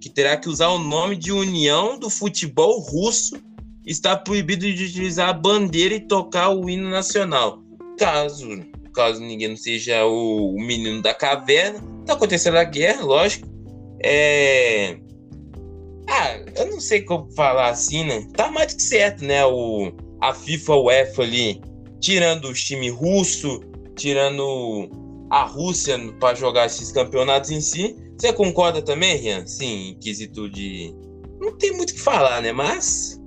[0.00, 3.36] que terá que usar o nome de União do Futebol Russo.
[3.84, 7.60] Está proibido de utilizar a bandeira e tocar o hino nacional.
[7.98, 8.48] Caso,
[8.94, 13.48] caso ninguém não seja o, menino da caverna, está acontecendo a guerra, lógico.
[14.04, 14.98] É,
[16.12, 18.26] ah, eu não sei como falar assim, né?
[18.34, 19.44] Tá mais do que certo, né?
[19.46, 21.62] O, a FIFA UEFA ali,
[22.00, 23.60] tirando o time russo,
[23.96, 24.90] tirando
[25.30, 27.96] a Rússia para jogar esses campeonatos em si.
[28.18, 29.46] Você concorda também, Rian?
[29.46, 30.94] Sim, em quesito de.
[31.40, 32.52] Não tem muito o que falar, né?
[32.52, 33.18] Mas.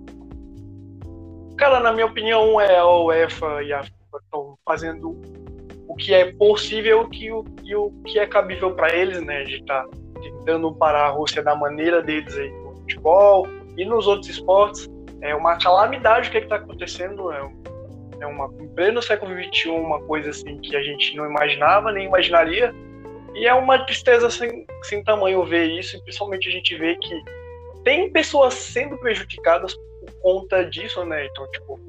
[1.58, 5.20] Cara, na minha opinião, é a UEFA e a FIFA estão fazendo
[5.88, 9.44] o que é possível e o, e o que é cabível para eles, né?
[9.44, 9.90] De estar tá
[10.22, 14.90] tentando parar a Rússia da maneira deles aí futebol e nos outros esportes.
[15.22, 17.32] É uma calamidade o que é está acontecendo.
[17.32, 17.52] É,
[18.22, 22.06] é uma, em pleno século XXI, uma coisa assim que a gente não imaginava, nem
[22.06, 22.74] imaginaria.
[23.34, 27.24] E é uma tristeza sem, sem tamanho ver isso, e principalmente a gente vê que
[27.84, 31.26] tem pessoas sendo prejudicadas por conta disso, né?
[31.26, 31.80] Então, tipo,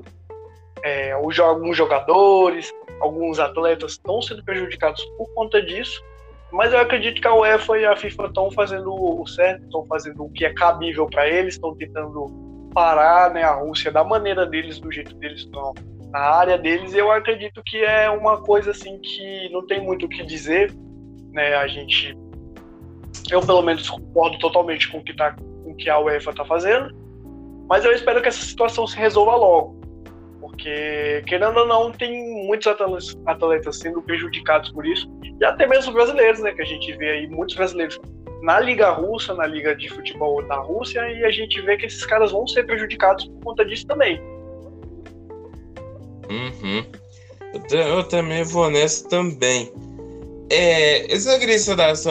[0.83, 6.03] é, alguns jogadores, alguns atletas estão sendo prejudicados por conta disso.
[6.57, 10.25] Mas eu acredito que a UEFA e a FIFA estão fazendo o certo, estão fazendo
[10.25, 14.81] o que é cabível para eles, estão tentando parar né, a Rússia da maneira deles,
[14.81, 15.47] do jeito deles,
[16.11, 16.95] na área deles.
[16.95, 20.75] Eu acredito que é uma coisa assim que não tem muito o que dizer,
[21.31, 21.55] né?
[21.57, 22.17] A gente.
[23.31, 26.45] Eu, pelo menos, concordo totalmente com o que, tá, com o que a UEFA está
[26.47, 26.91] fazendo.
[27.69, 29.79] Mas eu espero que essa situação se resolva logo.
[30.57, 35.07] Porque, querendo ou não, tem muitos atletas, atletas sendo prejudicados por isso.
[35.39, 36.53] E até mesmo brasileiros, né?
[36.53, 38.01] Que a gente vê aí muitos brasileiros
[38.41, 42.07] na Liga Russa, na Liga de Futebol da Rússia, e a gente vê que esses
[42.07, 44.19] caras vão ser prejudicados por conta disso também.
[46.31, 46.85] Uhum.
[47.71, 49.71] Eu, também vou nessa também.
[50.51, 51.59] É, eu só queria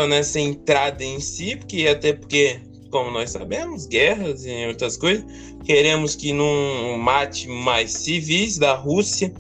[0.08, 2.60] nessa entrada em si, porque até porque,
[2.96, 5.26] como nós sabemos, guerras e outras coisas,
[5.66, 9.34] queremos que não mate mais civis da Rússia.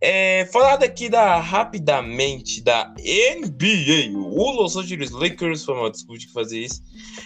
[0.00, 6.32] É, falar daqui da, rapidamente da NBA, o Los Angeles Lakers, foi mal, desculpa de
[6.32, 6.82] fazer isso,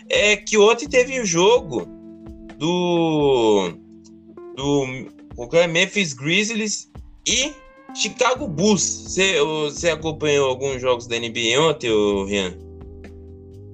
[0.09, 1.87] é que ontem teve o jogo
[2.59, 3.75] do,
[4.57, 4.87] do
[5.71, 6.91] Memphis Grizzlies
[7.29, 7.53] e
[7.95, 8.83] Chicago Bulls.
[8.83, 11.91] Você, você acompanhou alguns jogos da NBA ontem,
[12.27, 12.64] Rian?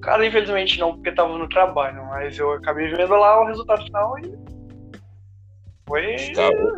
[0.01, 4.17] Cara, infelizmente não, porque tava no trabalho, mas eu acabei vendo lá o resultado final
[4.19, 4.33] e
[5.87, 6.17] foi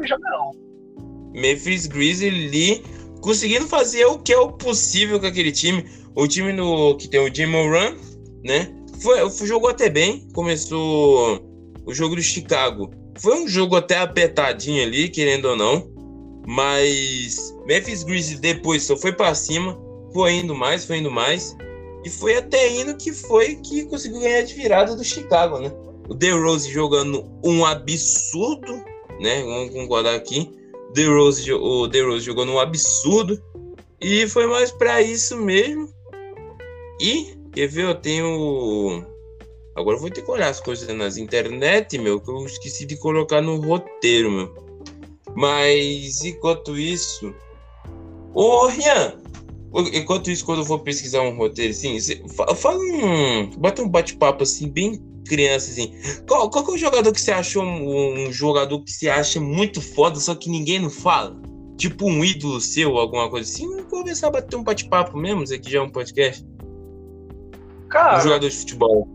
[0.05, 0.51] jogão.
[1.33, 2.81] Memphis Grizzlies
[3.21, 5.85] conseguindo fazer o que é o possível com aquele time.
[6.15, 7.95] O time no, que tem o Jim Moran,
[8.43, 8.69] né?
[9.01, 9.17] Foi,
[9.47, 10.27] jogou até bem.
[10.33, 11.39] Começou
[11.85, 12.91] o jogo do Chicago.
[13.17, 15.91] Foi um jogo até apertadinho ali, querendo ou não.
[16.45, 19.79] Mas Memphis Grizzlies depois só foi para cima.
[20.13, 21.55] Foi indo mais, foi indo mais.
[22.03, 25.71] E foi até indo que foi que conseguiu ganhar de virada do Chicago, né?
[26.09, 28.73] O DeRozan jogando um absurdo,
[29.19, 29.41] né?
[29.43, 30.51] Vamos concordar aqui.
[30.93, 33.41] The Rose, o The Rose jogou num absurdo.
[33.99, 35.89] E foi mais para isso mesmo.
[36.99, 39.05] E, quer ver, eu tenho.
[39.75, 42.97] Agora eu vou ter que olhar as coisas nas internet, meu, que eu esqueci de
[42.97, 44.53] colocar no roteiro, meu.
[45.35, 47.33] Mas, enquanto isso.
[48.33, 49.22] Ô, Rian!
[49.93, 51.97] Enquanto isso, quando eu for pesquisar um roteiro assim,
[52.55, 53.47] fala um.
[53.57, 55.93] Bota um bate-papo assim, bem criança, assim.
[56.27, 59.81] Qual, qual é o jogador que você achou um, um, jogador que você acha muito
[59.81, 61.35] foda, só que ninguém não fala?
[61.77, 63.67] Tipo um ídolo seu, alguma coisa assim?
[63.67, 66.45] Vamos começar a bater um bate-papo mesmo, isso aqui já é um podcast.
[67.89, 68.19] Cara.
[68.19, 69.07] Um jogador de futebol.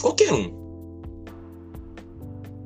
[0.00, 0.62] Qualquer um.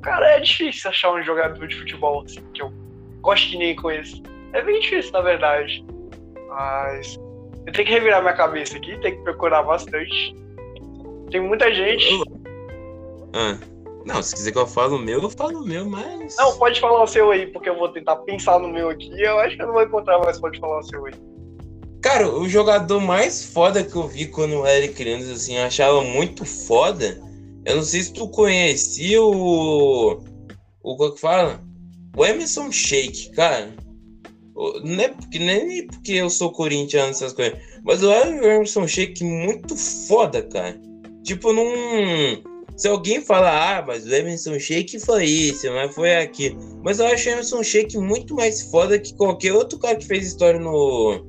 [0.01, 2.71] Cara, é difícil achar um jogador de futebol assim, que eu
[3.21, 4.21] gosto que nem conheço.
[4.53, 5.85] É bem difícil, na verdade.
[6.47, 7.17] Mas
[7.65, 10.35] eu tenho que revirar minha cabeça aqui, tenho que procurar bastante.
[11.31, 12.05] Tem muita gente.
[13.33, 13.57] Ah.
[14.05, 16.37] Não, se quiser que eu fale o meu, eu falo o meu, mas.
[16.37, 19.11] Não, pode falar o seu aí, porque eu vou tentar pensar no meu aqui.
[19.21, 21.13] Eu acho que eu não vou encontrar, mas pode falar o seu aí.
[22.01, 26.01] Cara, o jogador mais foda que eu vi quando eu era criança, assim, eu achava
[26.01, 27.21] muito foda.
[27.65, 30.21] Eu não sei se tu conhecia o.
[30.81, 31.59] O que que fala?
[32.15, 33.73] O Emerson Shake, cara.
[34.83, 37.57] Não é porque, nem porque eu sou corintiano, essas coisas.
[37.83, 40.79] Mas o Emerson Shake muito foda, cara.
[41.23, 41.65] Tipo, não
[42.77, 46.59] se alguém fala, ah, mas o Emerson Sheik foi isso, mas foi aquilo.
[46.83, 50.27] Mas eu acho o Emerson Sheik muito mais foda que qualquer outro cara que fez
[50.27, 51.25] história no.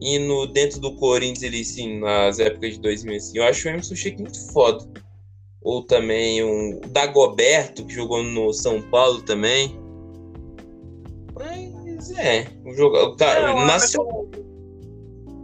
[0.00, 3.38] E no, dentro do Corinthians, ele sim, nas épocas de 2000, assim.
[3.38, 4.84] Eu acho o Emerson Sheik muito foda.
[5.62, 9.78] Ou também um, o Dagoberto, que jogou no São Paulo também.
[12.18, 13.16] É, um jogador.
[13.16, 14.02] Cara, é, nasceu.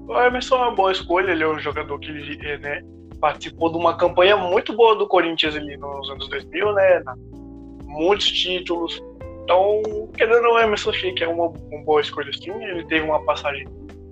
[0.06, 2.12] O Emerson é uma boa escolha, ele é um jogador que
[2.58, 2.82] né,
[3.20, 7.02] participou de uma campanha muito boa do Corinthians ali nos anos 2000, né?
[7.84, 9.02] Muitos títulos.
[9.44, 9.82] Então,
[10.16, 12.50] querendo não, Emerson Sheik é uma, uma boa escolha sim.
[12.50, 13.66] Ele teve uma passagem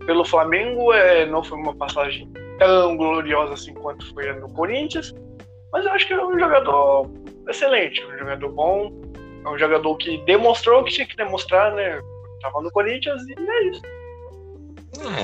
[0.06, 5.14] pelo Flamengo, é, não foi uma passagem tão gloriosa assim quanto foi no Corinthians,
[5.72, 7.10] mas eu acho que é um jogador
[7.48, 8.92] excelente, um jogador bom,
[9.44, 12.00] é um jogador que demonstrou o que tinha que demonstrar, né?
[12.42, 13.82] Tava no Corinthians e é isso.
[15.00, 15.22] Ah,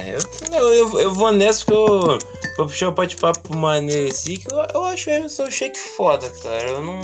[0.51, 2.19] eu, eu, eu vou nessa porque eu
[2.57, 6.71] vou puxar o bate-papo maneiro assim, que eu, eu acho o Emerson Shake foda, cara.
[6.71, 7.01] Eu não,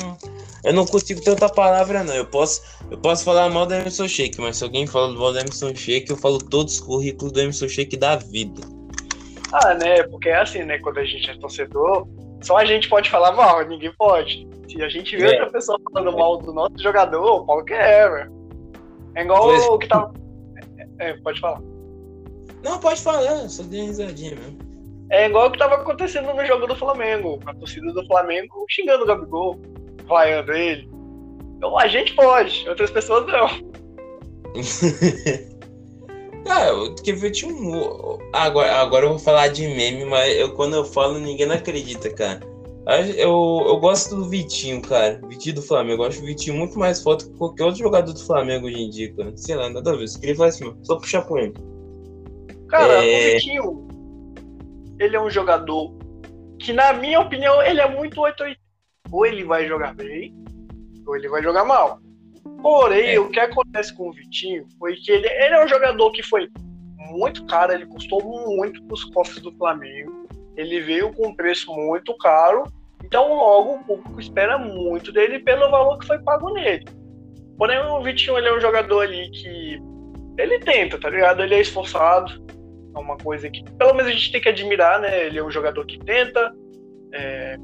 [0.65, 2.15] eu não consigo outra palavra, não.
[2.15, 5.39] Eu posso, eu posso falar mal do Emerson Shake, mas se alguém fala mal do
[5.39, 8.63] Emerson Shake, eu falo todos os currículos do Emerson Shake da vida.
[9.53, 10.03] Ah, né?
[10.05, 10.79] Porque é assim, né?
[10.79, 12.09] Quando a gente é torcedor,
[12.43, 14.49] só a gente pode falar mal, ninguém pode.
[14.69, 15.31] Se a gente vê é.
[15.33, 18.44] outra pessoa falando mal do nosso jogador, o Paulo que é, velho.
[19.15, 19.65] É igual pois...
[19.67, 20.13] o que tava.
[20.99, 21.61] É, pode falar.
[22.63, 24.59] Não, pode falar, só dei risadinha mesmo.
[25.11, 27.39] É igual o que tava acontecendo no jogo do Flamengo.
[27.47, 29.61] A torcida do Flamengo xingando o Gabigol,
[30.07, 30.89] vaiando ele.
[31.57, 33.47] Então a gente pode, outras pessoas não.
[36.49, 36.71] ah,
[37.03, 38.19] que ver tinha um.
[38.33, 42.09] Agora, agora eu vou falar de meme, mas eu, quando eu falo, ninguém não acredita,
[42.11, 42.41] cara.
[42.87, 45.21] Eu, eu gosto do Vitinho, cara.
[45.27, 46.03] Vitinho do Flamengo.
[46.03, 48.91] Eu acho o Vitinho muito mais foda que qualquer outro jogador do Flamengo hoje em
[48.91, 49.37] dia, cara.
[49.37, 50.05] Sei lá, nada a ver.
[50.05, 51.55] Eu queria falar assim, só puxar por ele.
[52.69, 53.31] Cara, é...
[53.31, 53.89] o Vitinho.
[55.01, 55.95] ele é um jogador
[56.59, 58.61] que, na minha opinião, ele é muito 880.
[59.11, 60.35] Ou ele vai jogar bem,
[61.07, 62.01] ou ele vai jogar mal.
[62.63, 63.21] Porém, é.
[63.21, 66.49] o que acontece com o Vitinho foi que ele, ele é um jogador que foi
[67.11, 70.13] muito caro, ele custou muito para os cofres do Flamengo.
[70.57, 72.65] Ele veio com um preço muito caro,
[73.05, 76.85] então logo o público espera muito dele pelo valor que foi pago nele.
[77.57, 79.81] Porém, o Vitinho ele é um jogador ali que
[80.39, 81.43] ele tenta, tá ligado?
[81.43, 82.45] Ele é esforçado,
[82.95, 85.27] é uma coisa que pelo menos a gente tem que admirar, né?
[85.27, 86.53] Ele é um jogador que tenta.
[87.13, 87.57] É...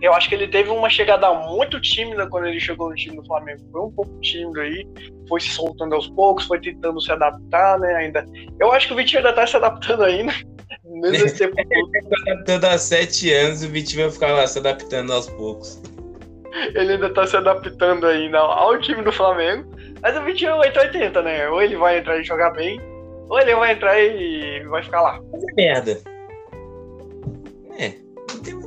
[0.00, 3.24] Eu acho que ele teve uma chegada muito tímida quando ele chegou no time do
[3.24, 3.62] Flamengo.
[3.72, 4.86] Foi um pouco tímido aí,
[5.26, 7.94] foi se soltando aos poucos, foi tentando se adaptar, né?
[7.94, 8.26] Ainda.
[8.60, 10.32] Eu acho que o Vitinho ainda tá se adaptando ainda.
[10.88, 11.90] Mesmo esse tempo todo.
[11.94, 15.80] Ele tá adaptando há sete anos, o Vitinho vai ficar lá se adaptando aos poucos.
[16.74, 19.70] Ele ainda tá se adaptando ainda ao time do Flamengo.
[20.00, 21.48] Mas o Vitinho é 880, né?
[21.48, 22.80] Ou ele vai entrar e jogar bem,
[23.28, 25.20] ou ele vai entrar e vai ficar lá.
[25.32, 26.00] Fazer merda.
[27.78, 27.92] É.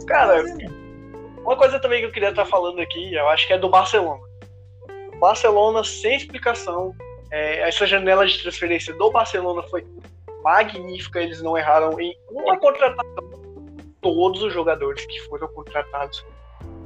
[0.05, 0.43] Cara,
[1.43, 4.21] uma coisa também que eu queria estar falando aqui, eu acho que é do Barcelona.
[5.19, 6.93] Barcelona, sem explicação.
[7.31, 9.85] É, essa janela de transferência do Barcelona foi
[10.43, 11.21] magnífica.
[11.21, 13.29] Eles não erraram em uma contratação.
[14.01, 16.25] Todos os jogadores que foram contratados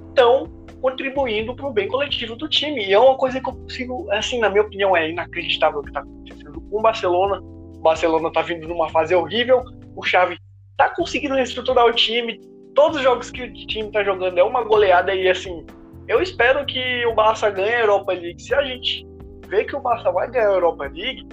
[0.10, 0.48] estão
[0.82, 2.86] contribuindo para o bem coletivo do time.
[2.86, 5.90] E é uma coisa que eu consigo, assim, na minha opinião, é inacreditável o que
[5.90, 7.40] está acontecendo com o Barcelona.
[7.42, 9.64] O Barcelona está vindo numa fase horrível.
[9.96, 10.38] O Xavi
[10.72, 12.40] está conseguindo reestruturar o time.
[12.76, 15.66] Todos os jogos que o time está jogando é uma goleada e assim.
[16.08, 18.42] Eu espero que o Barça ganhe a Europa League.
[18.42, 19.08] Se a gente
[19.48, 21.26] vê que o Barça vai ganhar a Europa League,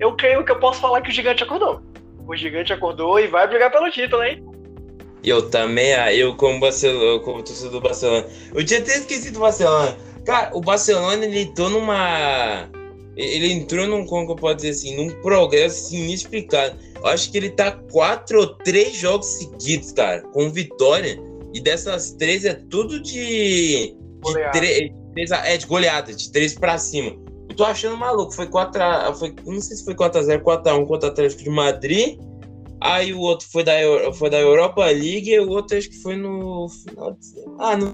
[0.00, 1.82] eu creio que eu posso falar que o gigante acordou.
[2.26, 4.42] O gigante acordou e vai brigar pelo título, hein?
[5.22, 8.26] Eu também, ah, eu como Barcelona, como torcedor do Barcelona.
[8.54, 9.94] Eu tinha até esquecido o Barcelona.
[10.24, 12.68] Cara, o Barcelona ele entrou numa.
[13.14, 16.74] Ele entrou num, como que eu posso dizer assim, num progresso assim, inexplicável.
[16.96, 21.20] Eu acho que ele tá quatro ou três jogos seguidos, cara, com vitória.
[21.52, 23.94] E dessas três é tudo de.
[24.24, 27.14] de três, é, de goleada, de três pra cima.
[27.50, 28.32] Eu tô achando maluco.
[28.32, 28.80] Foi 4
[29.16, 32.18] foi Não sei se foi 4x0, 4x1 contra o Atlético de Madrid.
[32.80, 33.72] Aí o outro foi da,
[34.14, 37.18] foi da Europa League e o outro acho que foi no final de
[37.58, 37.92] Ah, no